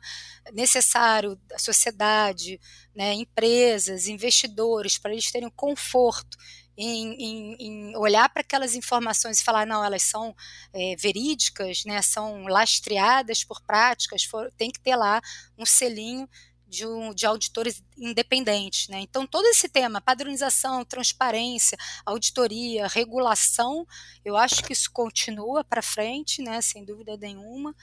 necessário 0.53 1.37
da 1.47 1.59
sociedade, 1.59 2.61
né, 2.95 3.15
empresas, 3.15 4.09
investidores, 4.09 4.99
para 4.99 5.13
eles 5.13 5.31
terem 5.31 5.51
conforto 5.51 6.37
em, 6.77 7.15
em, 7.15 7.57
em 7.59 7.97
olhar 7.97 8.29
para 8.29 8.41
aquelas 8.43 8.75
informações 8.75 9.41
e 9.41 9.45
falar, 9.45 9.67
não, 9.67 9.85
elas 9.85 10.03
são 10.03 10.35
é, 10.73 10.95
verídicas, 10.97 11.85
né, 11.85 12.03
são 12.03 12.45
lastreadas 12.45 13.43
por 13.45 13.61
práticas, 13.63 14.25
for, 14.25 14.53
tem 14.57 14.71
que 14.71 14.81
ter 14.81 14.97
lá 14.97 15.21
um 15.57 15.65
selinho 15.65 16.29
de, 16.69 16.87
um, 16.87 17.15
de, 17.15 17.25
auditores 17.25 17.83
independentes. 17.97 18.89
Né? 18.89 19.01
Então, 19.01 19.27
todo 19.27 19.47
esse 19.47 19.69
tema, 19.69 20.01
padronização, 20.01 20.85
transparência, 20.85 21.79
auditoria, 22.05 22.89
regulação, 22.89 23.87
eu 24.25 24.37
acho 24.37 24.63
que 24.63 24.73
isso 24.73 24.91
continua 24.91 25.65
para 25.65 25.81
frente, 25.81 26.43
né? 26.43 26.61
sem 26.61 26.85
dúvida 26.85 27.17
nenhuma. 27.17 27.75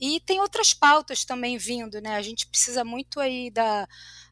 E 0.00 0.20
tem 0.20 0.40
outras 0.40 0.74
pautas 0.74 1.24
também 1.24 1.56
vindo. 1.56 2.00
Né? 2.00 2.16
A 2.16 2.22
gente 2.22 2.46
precisa 2.46 2.84
muito 2.84 3.20
aí 3.20 3.50
da, 3.50 3.88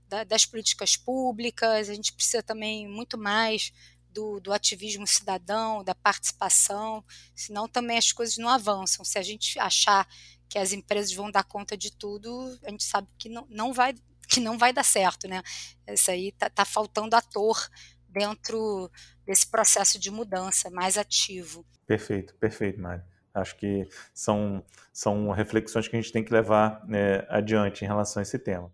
da, 0.09 0.24
das 0.24 0.44
políticas 0.44 0.96
públicas, 0.96 1.88
a 1.88 1.94
gente 1.94 2.12
precisa 2.12 2.42
também 2.42 2.88
muito 2.88 3.16
mais 3.16 3.72
do, 4.12 4.40
do, 4.40 4.53
ativismo 4.53 5.07
cidadão, 5.07 5.85
da 5.85 5.94
participação, 5.94 7.05
senão 7.35 7.68
também 7.68 7.99
as 7.99 8.12
coisas 8.12 8.37
não 8.37 8.49
avançam. 8.49 9.05
Se 9.05 9.18
a 9.18 9.23
gente 9.23 9.59
achar 9.59 10.07
que 10.49 10.59
as 10.59 10.73
empresas 10.73 11.12
vão 11.12 11.31
dar 11.31 11.44
conta 11.44 11.77
de 11.77 11.92
tudo, 11.92 12.59
a 12.64 12.70
gente 12.70 12.85
sabe 12.85 13.09
que 13.18 13.29
não, 13.29 13.46
não 13.49 13.73
vai 13.73 13.94
que 14.29 14.40
não 14.40 14.57
vai 14.57 14.73
dar 14.73 14.85
certo, 14.85 15.27
né? 15.27 15.42
Isso 15.88 16.09
aí 16.09 16.31
tá, 16.31 16.49
tá 16.49 16.64
faltando 16.64 17.16
ator 17.16 17.68
dentro 18.09 18.88
desse 19.27 19.46
processo 19.46 19.99
de 19.99 20.11
mudança 20.11 20.70
mais 20.70 20.96
ativo. 20.96 21.66
Perfeito, 21.85 22.35
perfeito, 22.37 22.81
Mari. 22.81 23.03
Acho 23.35 23.57
que 23.57 23.88
são, 24.14 24.64
são 24.92 25.31
reflexões 25.31 25.88
que 25.88 25.96
a 25.96 26.01
gente 26.01 26.12
tem 26.12 26.25
que 26.25 26.33
levar 26.33 26.85
né, 26.87 27.25
adiante 27.29 27.85
em 27.85 27.88
relação 27.88 28.20
a 28.20 28.23
esse 28.23 28.38
tema. 28.38 28.73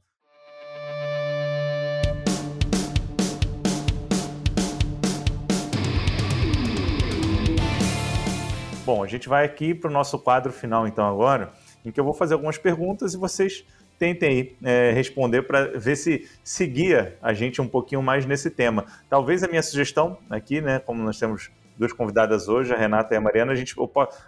Bom, 8.87 9.03
a 9.03 9.07
gente 9.09 9.29
vai 9.29 9.45
aqui 9.45 9.75
para 9.75 9.91
o 9.91 9.93
nosso 9.93 10.17
quadro 10.17 10.53
final, 10.53 10.87
então, 10.87 11.05
agora, 11.05 11.53
em 11.85 11.91
que 11.91 11.99
eu 11.99 12.05
vou 12.05 12.15
fazer 12.15 12.35
algumas 12.35 12.57
perguntas 12.57 13.15
e 13.15 13.17
vocês 13.17 13.65
tentem 13.99 14.29
aí, 14.29 14.57
é, 14.63 14.93
responder 14.93 15.43
para 15.43 15.77
ver 15.77 15.97
se 15.97 16.31
seguia 16.45 17.19
a 17.21 17.35
gente 17.35 17.61
um 17.61 17.67
pouquinho 17.67 18.01
mais 18.01 18.25
nesse 18.25 18.49
tema. 18.49 18.87
Talvez 19.11 19.43
a 19.43 19.49
minha 19.49 19.61
sugestão 19.61 20.19
aqui, 20.31 20.61
né, 20.61 20.79
como 20.79 21.03
nós 21.03 21.19
temos 21.19 21.51
duas 21.77 21.93
convidadas 21.93 22.47
hoje, 22.47 22.73
a 22.73 22.77
Renata 22.77 23.13
e 23.13 23.17
a 23.17 23.21
Mariana, 23.21 23.51
a, 23.51 23.55
gente, 23.57 23.75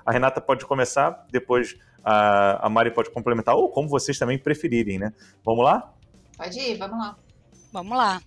a 0.04 0.10
Renata 0.10 0.40
pode 0.40 0.66
começar, 0.66 1.24
depois 1.30 1.76
a, 2.02 2.66
a 2.66 2.68
Mari 2.68 2.90
pode 2.90 3.10
complementar, 3.10 3.54
ou 3.54 3.70
como 3.70 3.88
vocês 3.88 4.18
também 4.18 4.40
preferirem, 4.40 4.98
né? 4.98 5.12
Vamos 5.44 5.64
lá? 5.64 5.94
Pode 6.36 6.58
ir, 6.58 6.76
vamos 6.76 6.98
lá. 6.98 7.16
Vamos 7.72 7.96
lá. 7.96 8.20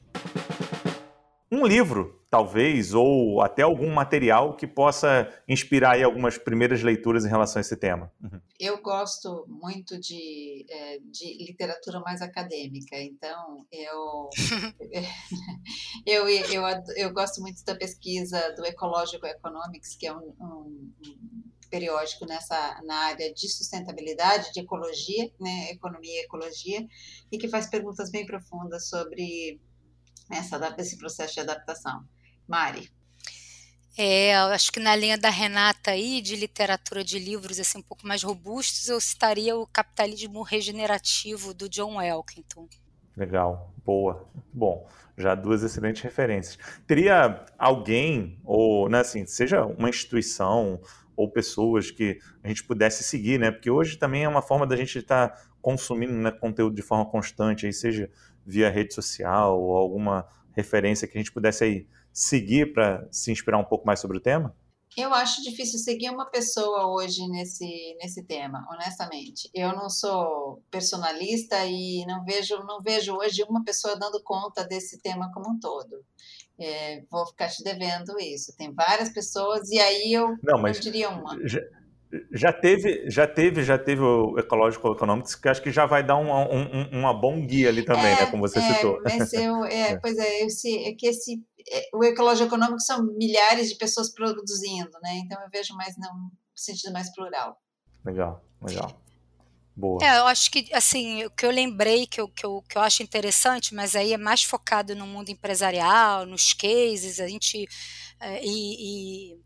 Um 1.51 1.67
livro 1.67 2.20
talvez, 2.31 2.93
ou 2.93 3.41
até 3.41 3.61
algum 3.61 3.93
material 3.93 4.55
que 4.55 4.65
possa 4.65 5.29
inspirar 5.49 5.95
aí 5.95 6.03
algumas 6.03 6.37
primeiras 6.37 6.81
leituras 6.81 7.25
em 7.25 7.27
relação 7.27 7.59
a 7.59 7.61
esse 7.61 7.75
tema? 7.75 8.09
Uhum. 8.23 8.39
Eu 8.57 8.81
gosto 8.81 9.45
muito 9.49 9.99
de, 9.99 10.65
é, 10.69 10.99
de 10.99 11.43
literatura 11.43 11.99
mais 11.99 12.21
acadêmica, 12.21 12.95
então 12.95 13.67
eu, 13.69 14.29
eu, 16.07 16.29
eu, 16.29 16.39
eu, 16.45 16.83
eu, 16.95 17.13
gosto 17.13 17.41
muito 17.41 17.65
da 17.65 17.75
pesquisa 17.75 18.39
do 18.55 18.65
Ecological 18.65 19.29
Economics, 19.29 19.97
que 19.97 20.07
é 20.07 20.15
um, 20.15 20.33
um, 20.39 20.93
um 21.05 21.43
periódico 21.69 22.25
nessa 22.25 22.81
na 22.85 22.95
área 23.07 23.33
de 23.33 23.49
sustentabilidade, 23.49 24.53
de 24.53 24.61
ecologia, 24.61 25.29
né, 25.37 25.71
economia 25.71 26.21
e 26.21 26.23
ecologia, 26.23 26.87
e 27.29 27.37
que 27.37 27.49
faz 27.49 27.69
perguntas 27.69 28.09
bem 28.09 28.25
profundas 28.25 28.87
sobre 28.87 29.59
essa, 30.29 30.73
esse 30.77 30.97
processo 30.97 31.33
de 31.33 31.41
adaptação. 31.41 32.05
Mari. 32.51 32.91
É, 33.97 34.35
acho 34.35 34.73
que 34.73 34.79
na 34.79 34.93
linha 34.93 35.17
da 35.17 35.29
Renata 35.29 35.91
aí, 35.91 36.21
de 36.21 36.35
literatura 36.35 37.01
de 37.01 37.17
livros 37.17 37.57
assim, 37.59 37.79
um 37.79 37.81
pouco 37.81 38.05
mais 38.05 38.23
robustos, 38.23 38.89
eu 38.89 38.99
citaria 38.99 39.55
o 39.55 39.65
Capitalismo 39.65 40.41
Regenerativo, 40.43 41.53
do 41.53 41.69
John 41.69 42.01
Elkington. 42.01 42.67
Legal, 43.15 43.73
boa. 43.85 44.27
Bom, 44.51 44.85
já 45.17 45.33
duas 45.33 45.63
excelentes 45.63 46.01
referências. 46.01 46.57
Teria 46.85 47.45
alguém, 47.57 48.37
ou, 48.43 48.89
né, 48.89 48.99
assim, 48.99 49.25
seja 49.25 49.65
uma 49.65 49.89
instituição 49.89 50.81
ou 51.15 51.29
pessoas 51.29 51.89
que 51.89 52.19
a 52.43 52.49
gente 52.49 52.65
pudesse 52.65 53.01
seguir, 53.03 53.39
né? 53.39 53.49
Porque 53.49 53.69
hoje 53.69 53.97
também 53.97 54.25
é 54.25 54.27
uma 54.27 54.41
forma 54.41 54.67
da 54.67 54.75
gente 54.75 54.97
estar 54.97 55.29
tá 55.29 55.41
consumindo 55.61 56.13
né, 56.13 56.31
conteúdo 56.31 56.75
de 56.75 56.81
forma 56.81 57.05
constante, 57.05 57.65
aí 57.65 57.71
seja 57.71 58.09
via 58.45 58.69
rede 58.69 58.93
social 58.93 59.57
ou 59.61 59.77
alguma 59.77 60.27
referência 60.53 61.07
que 61.07 61.17
a 61.17 61.21
gente 61.21 61.31
pudesse 61.31 61.63
aí 61.63 61.87
seguir 62.13 62.73
para 62.73 63.07
se 63.11 63.31
inspirar 63.31 63.57
um 63.57 63.63
pouco 63.63 63.85
mais 63.85 63.99
sobre 63.99 64.17
o 64.17 64.21
tema? 64.21 64.55
Eu 64.97 65.13
acho 65.13 65.41
difícil 65.41 65.79
seguir 65.79 66.09
uma 66.09 66.25
pessoa 66.25 66.87
hoje 66.87 67.25
nesse, 67.29 67.95
nesse 68.01 68.23
tema, 68.23 68.67
honestamente. 68.69 69.49
Eu 69.53 69.69
não 69.69 69.89
sou 69.89 70.61
personalista 70.69 71.65
e 71.65 72.05
não 72.05 72.25
vejo, 72.25 72.57
não 72.65 72.81
vejo 72.81 73.15
hoje 73.15 73.43
uma 73.47 73.63
pessoa 73.63 73.97
dando 73.97 74.21
conta 74.21 74.65
desse 74.65 75.01
tema 75.01 75.31
como 75.33 75.51
um 75.51 75.59
todo. 75.59 76.03
É, 76.59 77.03
vou 77.09 77.25
ficar 77.25 77.47
te 77.47 77.63
devendo 77.63 78.19
isso. 78.19 78.55
Tem 78.57 78.73
várias 78.73 79.09
pessoas 79.09 79.69
e 79.69 79.79
aí 79.79 80.13
eu 80.13 80.35
não, 80.43 80.61
mas 80.61 80.79
diria 80.81 81.09
uma. 81.09 81.37
Já, 81.47 81.61
já 82.31 82.53
teve, 82.53 83.09
já 83.09 83.25
teve, 83.25 83.63
já 83.63 83.77
teve 83.77 84.01
o 84.01 84.37
Ecological 84.37 84.93
Economics, 84.93 85.35
que 85.35 85.47
acho 85.47 85.61
que 85.61 85.71
já 85.71 85.85
vai 85.85 86.03
dar 86.03 86.17
um, 86.17 86.29
um, 86.29 86.99
uma 86.99 87.13
bom 87.13 87.45
guia 87.45 87.69
ali 87.69 87.83
também, 87.83 88.07
é, 88.07 88.21
né? 88.21 88.25
Como 88.25 88.41
você 88.41 88.59
é, 88.59 88.73
citou. 88.73 88.99
Mas 89.03 89.31
eu, 89.33 89.63
é, 89.65 89.91
é. 89.95 89.99
Pois 89.99 90.17
é, 90.17 90.43
esse, 90.43 90.77
é 90.83 90.93
que 90.93 91.07
esse, 91.07 91.41
o 91.93 92.03
Ecological 92.03 92.47
Economics 92.47 92.85
são 92.85 93.03
milhares 93.03 93.69
de 93.69 93.75
pessoas 93.75 94.13
produzindo, 94.13 94.91
né? 95.01 95.17
Então 95.17 95.41
eu 95.41 95.49
vejo 95.49 95.73
mais 95.75 95.95
num 95.97 96.29
sentido 96.55 96.91
mais 96.93 97.13
plural. 97.13 97.57
Legal, 98.05 98.43
legal. 98.61 99.01
Boa. 99.75 100.03
É, 100.03 100.19
eu 100.19 100.27
acho 100.27 100.51
que, 100.51 100.71
assim, 100.73 101.25
o 101.25 101.31
que 101.31 101.45
eu 101.45 101.51
lembrei 101.51 102.05
que 102.05 102.19
eu, 102.19 102.27
que, 102.27 102.45
eu, 102.45 102.61
que 102.67 102.77
eu 102.77 102.81
acho 102.81 103.01
interessante, 103.01 103.73
mas 103.73 103.95
aí 103.95 104.13
é 104.13 104.17
mais 104.17 104.43
focado 104.43 104.95
no 104.95 105.07
mundo 105.07 105.29
empresarial, 105.29 106.25
nos 106.25 106.53
cases, 106.53 107.19
a 107.19 107.27
gente. 107.27 107.67
É, 108.19 108.41
e, 108.43 109.33
e 109.33 109.41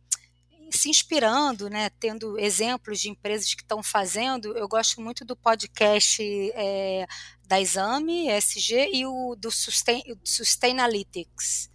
se 0.71 0.89
inspirando, 0.89 1.69
né, 1.69 1.89
tendo 1.99 2.39
exemplos 2.39 2.99
de 2.99 3.09
empresas 3.09 3.53
que 3.53 3.61
estão 3.61 3.81
fazendo. 3.83 4.57
Eu 4.57 4.67
gosto 4.67 4.99
muito 4.99 5.23
do 5.23 5.35
podcast 5.35 6.21
é, 6.53 7.05
da 7.47 7.61
Exame, 7.61 8.27
SG, 8.29 8.89
e 8.91 9.05
o 9.05 9.35
do 9.35 9.51
Sustain, 9.51 10.01
Sustainalytics. 10.23 11.69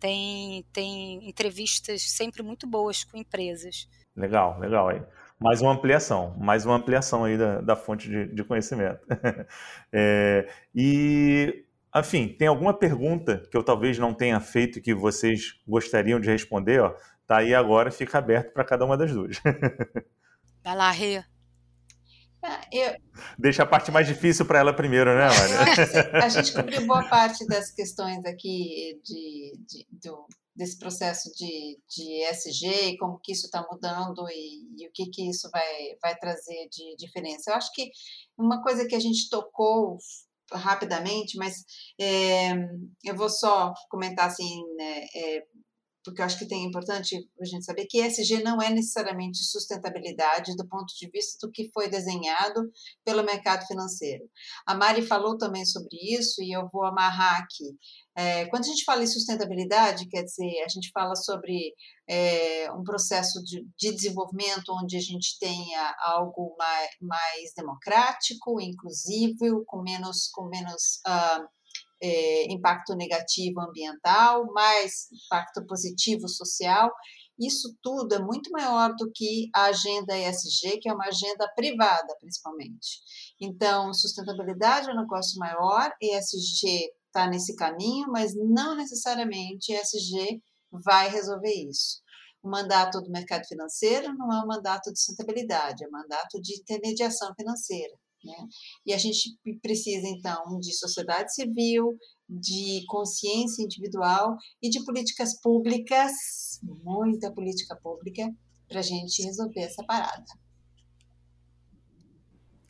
Tem, 0.00 0.64
tem 0.72 1.28
entrevistas 1.28 2.02
sempre 2.02 2.42
muito 2.42 2.66
boas 2.66 3.04
com 3.04 3.18
empresas. 3.18 3.86
Legal, 4.16 4.58
legal 4.58 4.88
aí. 4.88 5.02
Mais 5.38 5.62
uma 5.62 5.72
ampliação, 5.72 6.36
mais 6.38 6.66
uma 6.66 6.76
ampliação 6.76 7.24
aí 7.24 7.38
da, 7.38 7.60
da 7.60 7.76
fonte 7.76 8.08
de, 8.08 8.26
de 8.34 8.44
conhecimento. 8.44 9.00
é, 9.92 10.48
e 10.74 11.64
Enfim, 11.96 12.28
tem 12.28 12.48
alguma 12.48 12.74
pergunta 12.74 13.42
que 13.50 13.56
eu 13.56 13.62
talvez 13.62 13.98
não 13.98 14.14
tenha 14.14 14.40
feito 14.40 14.78
e 14.78 14.82
que 14.82 14.94
vocês 14.94 15.60
gostariam 15.66 16.20
de 16.20 16.30
responder? 16.30 16.80
Ó, 16.80 16.94
tá 17.26 17.38
aí 17.38 17.54
agora, 17.54 17.90
fica 17.90 18.18
aberto 18.18 18.52
para 18.52 18.64
cada 18.64 18.84
uma 18.84 18.96
das 18.96 19.12
duas. 19.12 19.40
Vai 20.64 20.76
lá, 20.76 20.90
Rê. 20.90 21.24
Ah, 22.42 22.60
eu, 22.72 22.94
Deixa 23.38 23.62
a 23.62 23.66
parte 23.66 23.90
mais 23.90 24.06
difícil 24.06 24.46
para 24.46 24.58
ela 24.58 24.72
primeiro, 24.72 25.14
né, 25.14 25.28
Maria? 25.28 26.24
a 26.24 26.28
gente 26.28 26.52
cobriu 26.52 26.86
boa 26.86 27.06
parte 27.08 27.46
das 27.46 27.70
questões 27.70 28.24
aqui 28.24 28.98
de, 29.04 29.52
de 29.68 29.86
do, 29.90 30.26
desse 30.56 30.78
processo 30.78 31.30
de, 31.36 31.78
de 31.88 32.24
ESG 32.24 32.66
e 32.90 32.98
como 32.98 33.20
que 33.22 33.32
isso 33.32 33.46
está 33.46 33.66
mudando 33.70 34.26
e, 34.30 34.82
e, 34.82 34.88
o 34.88 34.92
que, 34.92 35.06
que 35.10 35.28
isso 35.28 35.50
vai, 35.50 35.96
vai 36.02 36.16
trazer 36.16 36.68
de 36.70 36.96
diferença. 36.96 37.50
Eu 37.50 37.56
acho 37.56 37.72
que 37.74 37.90
uma 38.38 38.62
coisa 38.62 38.86
que 38.86 38.94
a 38.94 39.00
gente 39.00 39.28
tocou 39.28 39.98
rapidamente, 40.52 41.36
mas 41.36 41.64
é, 42.00 42.52
eu 43.04 43.14
vou 43.14 43.28
só 43.28 43.72
comentar 43.88 44.26
assim, 44.26 44.62
né, 44.76 45.06
é, 45.14 45.44
porque 46.04 46.20
eu 46.20 46.24
acho 46.24 46.38
que 46.38 46.48
tem 46.48 46.64
importante 46.64 47.16
a 47.40 47.44
gente 47.44 47.64
saber 47.64 47.86
que 47.86 48.00
ESG 48.00 48.42
não 48.42 48.60
é 48.60 48.70
necessariamente 48.70 49.38
sustentabilidade 49.38 50.56
do 50.56 50.66
ponto 50.66 50.94
de 50.98 51.10
vista 51.10 51.46
do 51.46 51.52
que 51.52 51.70
foi 51.72 51.88
desenhado 51.88 52.70
pelo 53.04 53.22
mercado 53.22 53.66
financeiro. 53.66 54.24
A 54.66 54.74
Mari 54.74 55.02
falou 55.02 55.36
também 55.36 55.64
sobre 55.64 55.96
isso 55.96 56.42
e 56.42 56.52
eu 56.54 56.68
vou 56.72 56.84
amarrar 56.84 57.40
aqui. 57.40 57.76
É, 58.16 58.46
quando 58.46 58.64
a 58.64 58.68
gente 58.68 58.84
fala 58.84 59.02
em 59.02 59.06
sustentabilidade, 59.06 60.08
quer 60.08 60.22
dizer, 60.22 60.62
a 60.64 60.68
gente 60.68 60.90
fala 60.92 61.14
sobre 61.14 61.74
é, 62.08 62.70
um 62.72 62.82
processo 62.82 63.42
de, 63.42 63.64
de, 63.78 63.92
desenvolvimento 63.92 64.72
onde 64.82 64.96
a 64.96 65.00
gente 65.00 65.38
tenha 65.38 65.96
algo 66.00 66.54
mais, 66.58 66.90
mais 67.00 67.52
democrático, 67.56 68.60
inclusivo, 68.60 69.64
com 69.66 69.80
menos, 69.82 70.28
com 70.32 70.48
menos 70.48 71.00
uh, 71.06 71.48
é, 72.02 72.52
impacto 72.52 72.94
negativo 72.94 73.60
ambiental, 73.60 74.46
mais 74.52 75.08
impacto 75.26 75.66
positivo 75.66 76.28
social. 76.28 76.90
Isso 77.38 77.74
tudo 77.82 78.14
é 78.14 78.18
muito 78.18 78.50
maior 78.50 78.94
do 78.96 79.10
que 79.14 79.48
a 79.54 79.64
agenda 79.64 80.16
ESG, 80.16 80.78
que 80.80 80.88
é 80.88 80.92
uma 80.92 81.06
agenda 81.06 81.50
privada, 81.56 82.14
principalmente. 82.20 83.00
Então, 83.40 83.94
sustentabilidade 83.94 84.90
é 84.90 84.92
um 84.92 85.00
negócio 85.00 85.38
maior, 85.38 85.90
ESG 86.02 86.90
está 87.06 87.26
nesse 87.26 87.56
caminho, 87.56 88.08
mas 88.10 88.34
não 88.36 88.76
necessariamente 88.76 89.72
ESG 89.72 90.42
vai 90.70 91.08
resolver 91.08 91.52
isso. 91.52 92.00
O 92.42 92.48
mandato 92.48 93.00
do 93.00 93.10
mercado 93.10 93.46
financeiro 93.46 94.14
não 94.14 94.32
é 94.32 94.42
um 94.42 94.46
mandato 94.46 94.92
de 94.92 94.98
sustentabilidade, 94.98 95.84
é 95.84 95.88
um 95.88 95.90
mandato 95.90 96.40
de 96.40 96.58
intermediação 96.58 97.34
financeira. 97.34 97.94
Né? 98.24 98.46
E 98.86 98.92
a 98.92 98.98
gente 98.98 99.38
precisa, 99.62 100.06
então, 100.06 100.58
de 100.58 100.72
sociedade 100.74 101.34
civil, 101.34 101.96
de 102.28 102.84
consciência 102.86 103.62
individual 103.62 104.36
e 104.62 104.68
de 104.68 104.84
políticas 104.84 105.40
públicas, 105.40 106.12
muita 106.62 107.32
política 107.32 107.76
pública, 107.76 108.30
para 108.68 108.80
a 108.80 108.82
gente 108.82 109.22
resolver 109.22 109.60
essa 109.60 109.84
parada. 109.84 110.24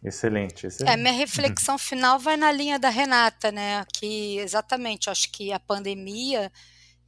Excelente, 0.03 0.67
excelente. 0.67 0.95
É, 0.95 0.97
minha 0.97 1.13
reflexão 1.13 1.77
final 1.79 2.19
vai 2.19 2.37
na 2.37 2.51
linha 2.51 2.79
da 2.79 2.89
Renata, 2.89 3.53
né? 3.53 3.85
Que 3.93 4.39
exatamente, 4.39 5.11
acho 5.11 5.31
que 5.31 5.53
a 5.53 5.61
pandemia 5.61 6.51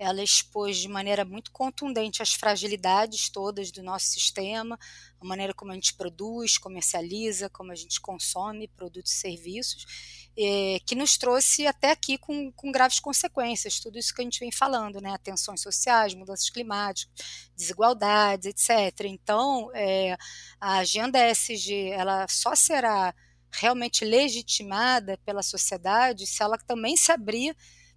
ela 0.03 0.23
expôs 0.23 0.79
de 0.79 0.89
maneira 0.89 1.25
muito 1.25 1.53
contundente 1.53 2.23
as 2.23 2.35
fragilidades 2.35 3.31
todas 3.31 3.71
do 3.71 3.83
nosso 3.83 4.07
sistema, 4.07 4.79
a 5.21 5.25
maneira 5.25 5.55
como 5.55 5.71
a 5.71 5.75
gente 5.75 5.95
produz, 5.95 6.59
comercializa, 6.59 7.49
como 7.49 7.71
a 7.71 7.75
gente 7.75 8.01
consome 8.01 8.67
produtos 8.67 9.13
e 9.13 9.17
serviços, 9.17 9.87
é, 10.37 10.81
que 10.85 10.95
nos 10.95 11.17
trouxe 11.17 11.67
até 11.67 11.93
aqui 11.93 12.19
com, 12.19 12.51
com, 12.53 12.73
graves 12.73 12.99
consequências, 12.99 13.79
tudo 13.79 13.99
isso 13.99 14.13
que 14.13 14.21
a 14.21 14.25
gente 14.25 14.41
vem 14.41 14.51
falando, 14.51 15.01
né? 15.01 15.17
Tensões 15.23 15.61
sociais, 15.61 16.15
mudanças 16.15 16.51
climáticas, 16.51 17.09
desigualdades, 17.57 18.47
etc. 18.47 19.07
Então, 19.07 19.71
é, 19.75 20.17
a 20.61 20.79
agenda 20.79 21.31
ESG, 21.31 21.91
ela 21.91 22.27
só 22.29 22.57
será 22.57 23.15
realmente 23.53 24.05
legitimada 24.05 25.19
pela 25.25 25.43
sociedade 25.43 26.27
se 26.27 26.43
ela 26.43 26.57
também 26.59 26.97
se 26.97 27.13
abrir 27.13 27.55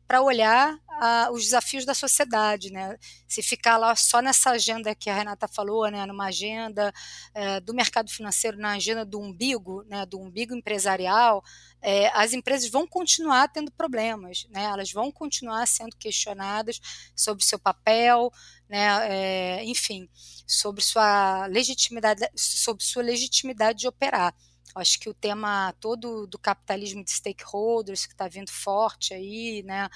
para 0.07 0.21
olhar 0.21 0.73
uh, 0.73 1.31
os 1.33 1.43
desafios 1.43 1.85
da 1.85 1.93
sociedade, 1.93 2.71
né? 2.71 2.97
Se 3.27 3.41
ficar 3.41 3.77
lá 3.77 3.95
só 3.95 4.21
nessa 4.21 4.51
agenda 4.51 4.93
que 4.93 5.09
a 5.09 5.15
Renata 5.15 5.47
falou, 5.47 5.89
né, 5.89 6.05
numa 6.05 6.27
agenda 6.27 6.93
uh, 7.35 7.61
do 7.61 7.73
mercado 7.73 8.09
financeiro, 8.09 8.57
na 8.57 8.73
agenda 8.73 9.03
do 9.03 9.19
umbigo, 9.19 9.83
né, 9.87 10.05
do 10.05 10.19
umbigo 10.19 10.55
empresarial, 10.55 11.39
uh, 11.39 12.11
as 12.13 12.33
empresas 12.33 12.69
vão 12.69 12.87
continuar 12.87 13.47
tendo 13.49 13.71
problemas, 13.71 14.45
né? 14.49 14.63
Elas 14.63 14.91
vão 14.91 15.11
continuar 15.11 15.67
sendo 15.67 15.95
questionadas 15.97 16.79
sobre 17.15 17.43
seu 17.43 17.59
papel, 17.59 18.31
né? 18.69 19.59
Eh, 19.59 19.63
enfim, 19.65 20.09
sobre 20.47 20.81
sua 20.83 21.47
legitimidade, 21.47 22.27
sobre 22.35 22.83
sua 22.83 23.03
legitimidade 23.03 23.79
de 23.79 23.87
operar. 23.87 24.33
Acho 24.73 24.99
que 24.99 25.09
o 25.09 25.13
tema 25.13 25.73
todo 25.79 26.25
do 26.27 26.37
capitalismo 26.39 27.03
de 27.03 27.11
stakeholders 27.11 28.05
que 28.05 28.13
está 28.13 28.27
vindo 28.27 28.51
forte 28.51 29.13
aí, 29.13 29.63
né, 29.63 29.89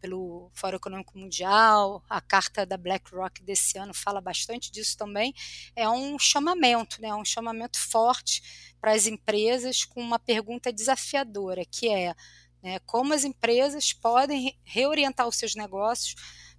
pelo 0.00 0.50
Fórum 0.54 0.76
Econômico 0.76 1.18
Mundial, 1.18 2.04
a 2.10 2.20
carta 2.20 2.66
da 2.66 2.76
BlackRock 2.76 3.42
desse 3.42 3.78
ano 3.78 3.94
fala 3.94 4.20
bastante 4.20 4.70
disso 4.70 4.96
também, 4.96 5.32
é 5.74 5.88
um 5.88 6.18
chamamento, 6.18 7.00
né, 7.00 7.14
um 7.14 7.24
chamamento 7.24 7.78
forte 7.78 8.74
para 8.80 8.92
as 8.92 9.06
empresas 9.06 9.84
com 9.84 10.00
uma 10.00 10.18
pergunta 10.18 10.72
desafiadora, 10.72 11.64
que 11.64 11.88
é 11.88 12.14
né, 12.62 12.78
como 12.80 13.12
as 13.12 13.24
empresas 13.24 13.92
podem 13.92 14.58
reorientar 14.64 15.28
os 15.28 15.36
seus 15.36 15.54
negócios 15.54 16.14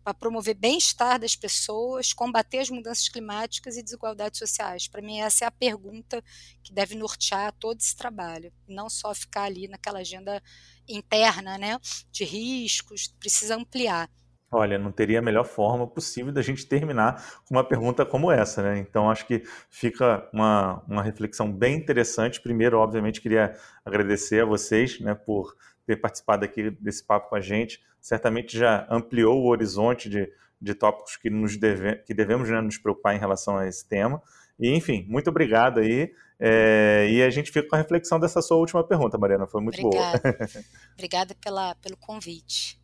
para 0.06 0.14
promover 0.14 0.54
bem-estar 0.54 1.20
das 1.20 1.36
pessoas, 1.36 2.14
combater 2.14 2.60
as 2.60 2.70
mudanças 2.70 3.10
climáticas 3.10 3.76
e 3.76 3.82
desigualdades 3.82 4.38
sociais. 4.38 4.88
Para 4.88 5.02
mim, 5.02 5.20
essa 5.20 5.46
é 5.46 5.48
a 5.48 5.52
pergunta 5.52 6.24
que 6.62 6.72
deve 6.72 6.94
nortear 6.94 7.52
todo 7.60 7.80
esse 7.80 7.98
trabalho, 7.98 8.54
não 8.68 8.88
só 8.88 9.16
ficar 9.16 9.46
ali 9.46 9.68
naquela 9.68 10.00
agenda 10.00 10.40
interna, 10.88 11.58
né, 11.58 11.80
de 12.12 12.24
riscos, 12.24 13.08
precisa 13.20 13.56
ampliar. 13.56 14.08
Olha, 14.52 14.78
não 14.78 14.92
teria 14.92 15.18
a 15.18 15.24
melhor 15.24 15.44
forma 15.44 15.88
possível 15.88 16.32
da 16.32 16.44
gente 16.44 16.68
terminar 16.68 17.42
com 17.44 17.56
uma 17.56 17.64
pergunta 17.64 18.06
como 18.06 18.32
essa, 18.32 18.62
né? 18.62 18.78
Então, 18.78 19.10
acho 19.10 19.26
que 19.26 19.42
fica 19.72 20.30
uma, 20.32 20.84
uma 20.88 21.02
reflexão 21.02 21.52
bem 21.52 21.76
interessante. 21.76 22.40
Primeiro, 22.40 22.78
obviamente, 22.78 23.20
queria 23.20 23.58
agradecer 23.84 24.44
a 24.44 24.46
vocês 24.46 25.00
né, 25.00 25.16
por 25.16 25.56
ter 25.88 25.96
participado 25.98 26.46
aqui 26.46 26.70
desse 26.70 27.04
papo 27.04 27.30
com 27.30 27.36
a 27.36 27.42
gente 27.42 27.82
certamente 28.06 28.56
já 28.56 28.86
ampliou 28.88 29.42
o 29.42 29.48
horizonte 29.48 30.08
de, 30.08 30.32
de 30.62 30.76
tópicos 30.76 31.18
que, 31.18 31.28
nos 31.28 31.58
deve, 31.58 31.96
que 32.04 32.14
devemos 32.14 32.48
né, 32.48 32.62
nos 32.62 32.78
preocupar 32.78 33.16
em 33.16 33.20
relação 33.20 33.58
a 33.58 33.68
esse 33.68 33.84
tema. 33.90 34.22
E, 34.60 34.70
enfim, 34.76 35.08
muito 35.10 35.28
obrigado 35.32 35.80
aí. 35.80 36.14
É, 36.40 37.08
e 37.10 37.24
a 37.24 37.32
gente 37.32 37.52
fica 37.52 37.68
com 37.68 37.76
a 37.76 37.80
reflexão 37.80 38.20
dessa 38.20 38.44
sua 38.44 38.58
última 38.58 38.88
pergunta, 38.88 39.18
Mariana. 39.18 39.48
Foi 39.48 39.60
muito 39.60 39.84
Obrigada. 39.84 40.20
boa. 40.20 40.36
Obrigada 40.94 41.36
pela, 41.44 41.74
pelo 41.76 41.98
convite. 41.98 42.80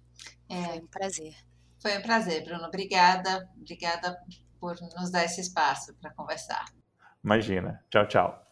É, 0.49 0.63
Foi 0.63 0.79
um 0.79 0.87
prazer. 0.87 1.35
Foi 1.79 1.97
um 1.99 2.01
prazer, 2.01 2.43
Bruno. 2.43 2.65
Obrigada. 2.65 3.47
Obrigada 3.55 4.17
por 4.59 4.75
nos 4.97 5.11
dar 5.11 5.23
esse 5.23 5.39
espaço 5.39 5.93
para 6.01 6.11
conversar. 6.15 6.65
Imagina. 7.23 7.79
Tchau, 7.91 8.07
tchau. 8.07 8.47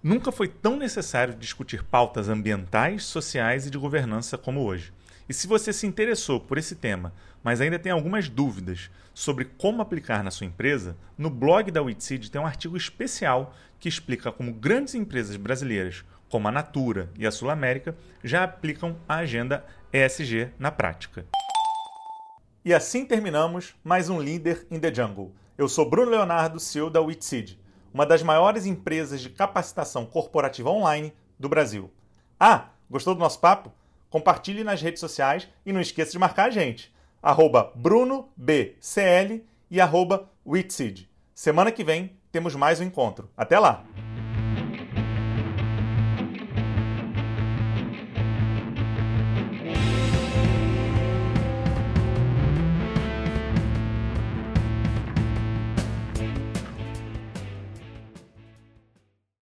Nunca 0.00 0.30
foi 0.30 0.46
tão 0.46 0.76
necessário 0.76 1.34
discutir 1.34 1.82
pautas 1.82 2.28
ambientais, 2.28 3.02
sociais 3.02 3.66
e 3.66 3.70
de 3.70 3.78
governança 3.78 4.38
como 4.38 4.60
hoje. 4.60 4.92
E 5.32 5.34
se 5.34 5.46
você 5.46 5.72
se 5.72 5.86
interessou 5.86 6.38
por 6.38 6.58
esse 6.58 6.76
tema, 6.76 7.10
mas 7.42 7.62
ainda 7.62 7.78
tem 7.78 7.90
algumas 7.90 8.28
dúvidas 8.28 8.90
sobre 9.14 9.46
como 9.46 9.80
aplicar 9.80 10.22
na 10.22 10.30
sua 10.30 10.46
empresa, 10.46 10.94
no 11.16 11.30
blog 11.30 11.70
da 11.70 11.80
Witseed 11.80 12.30
tem 12.30 12.38
um 12.38 12.46
artigo 12.46 12.76
especial 12.76 13.54
que 13.80 13.88
explica 13.88 14.30
como 14.30 14.52
grandes 14.52 14.94
empresas 14.94 15.36
brasileiras, 15.36 16.04
como 16.28 16.48
a 16.48 16.52
Natura 16.52 17.08
e 17.18 17.26
a 17.26 17.30
Sul 17.30 17.48
América, 17.48 17.96
já 18.22 18.44
aplicam 18.44 18.94
a 19.08 19.14
agenda 19.14 19.64
ESG 19.90 20.50
na 20.58 20.70
prática. 20.70 21.24
E 22.62 22.74
assim 22.74 23.06
terminamos 23.06 23.74
mais 23.82 24.10
um 24.10 24.18
Leader 24.18 24.66
in 24.70 24.78
the 24.80 24.92
Jungle. 24.92 25.32
Eu 25.56 25.66
sou 25.66 25.88
Bruno 25.88 26.10
Leonardo, 26.10 26.60
CEO 26.60 26.90
da 26.90 27.00
Witseed, 27.00 27.58
uma 27.94 28.04
das 28.04 28.22
maiores 28.22 28.66
empresas 28.66 29.22
de 29.22 29.30
capacitação 29.30 30.04
corporativa 30.04 30.68
online 30.68 31.10
do 31.38 31.48
Brasil. 31.48 31.90
Ah, 32.38 32.66
gostou 32.90 33.14
do 33.14 33.20
nosso 33.20 33.40
papo? 33.40 33.72
Compartilhe 34.12 34.62
nas 34.62 34.82
redes 34.82 35.00
sociais 35.00 35.48
e 35.64 35.72
não 35.72 35.80
esqueça 35.80 36.12
de 36.12 36.18
marcar 36.18 36.48
a 36.48 36.50
gente. 36.50 36.92
Arroba 37.22 37.72
BrunoBCL 37.74 39.42
e 39.70 39.80
arroba 39.80 40.30
Semana 41.34 41.72
que 41.72 41.82
vem 41.82 42.14
temos 42.30 42.54
mais 42.54 42.78
um 42.78 42.84
encontro. 42.84 43.30
Até 43.34 43.58
lá! 43.58 43.82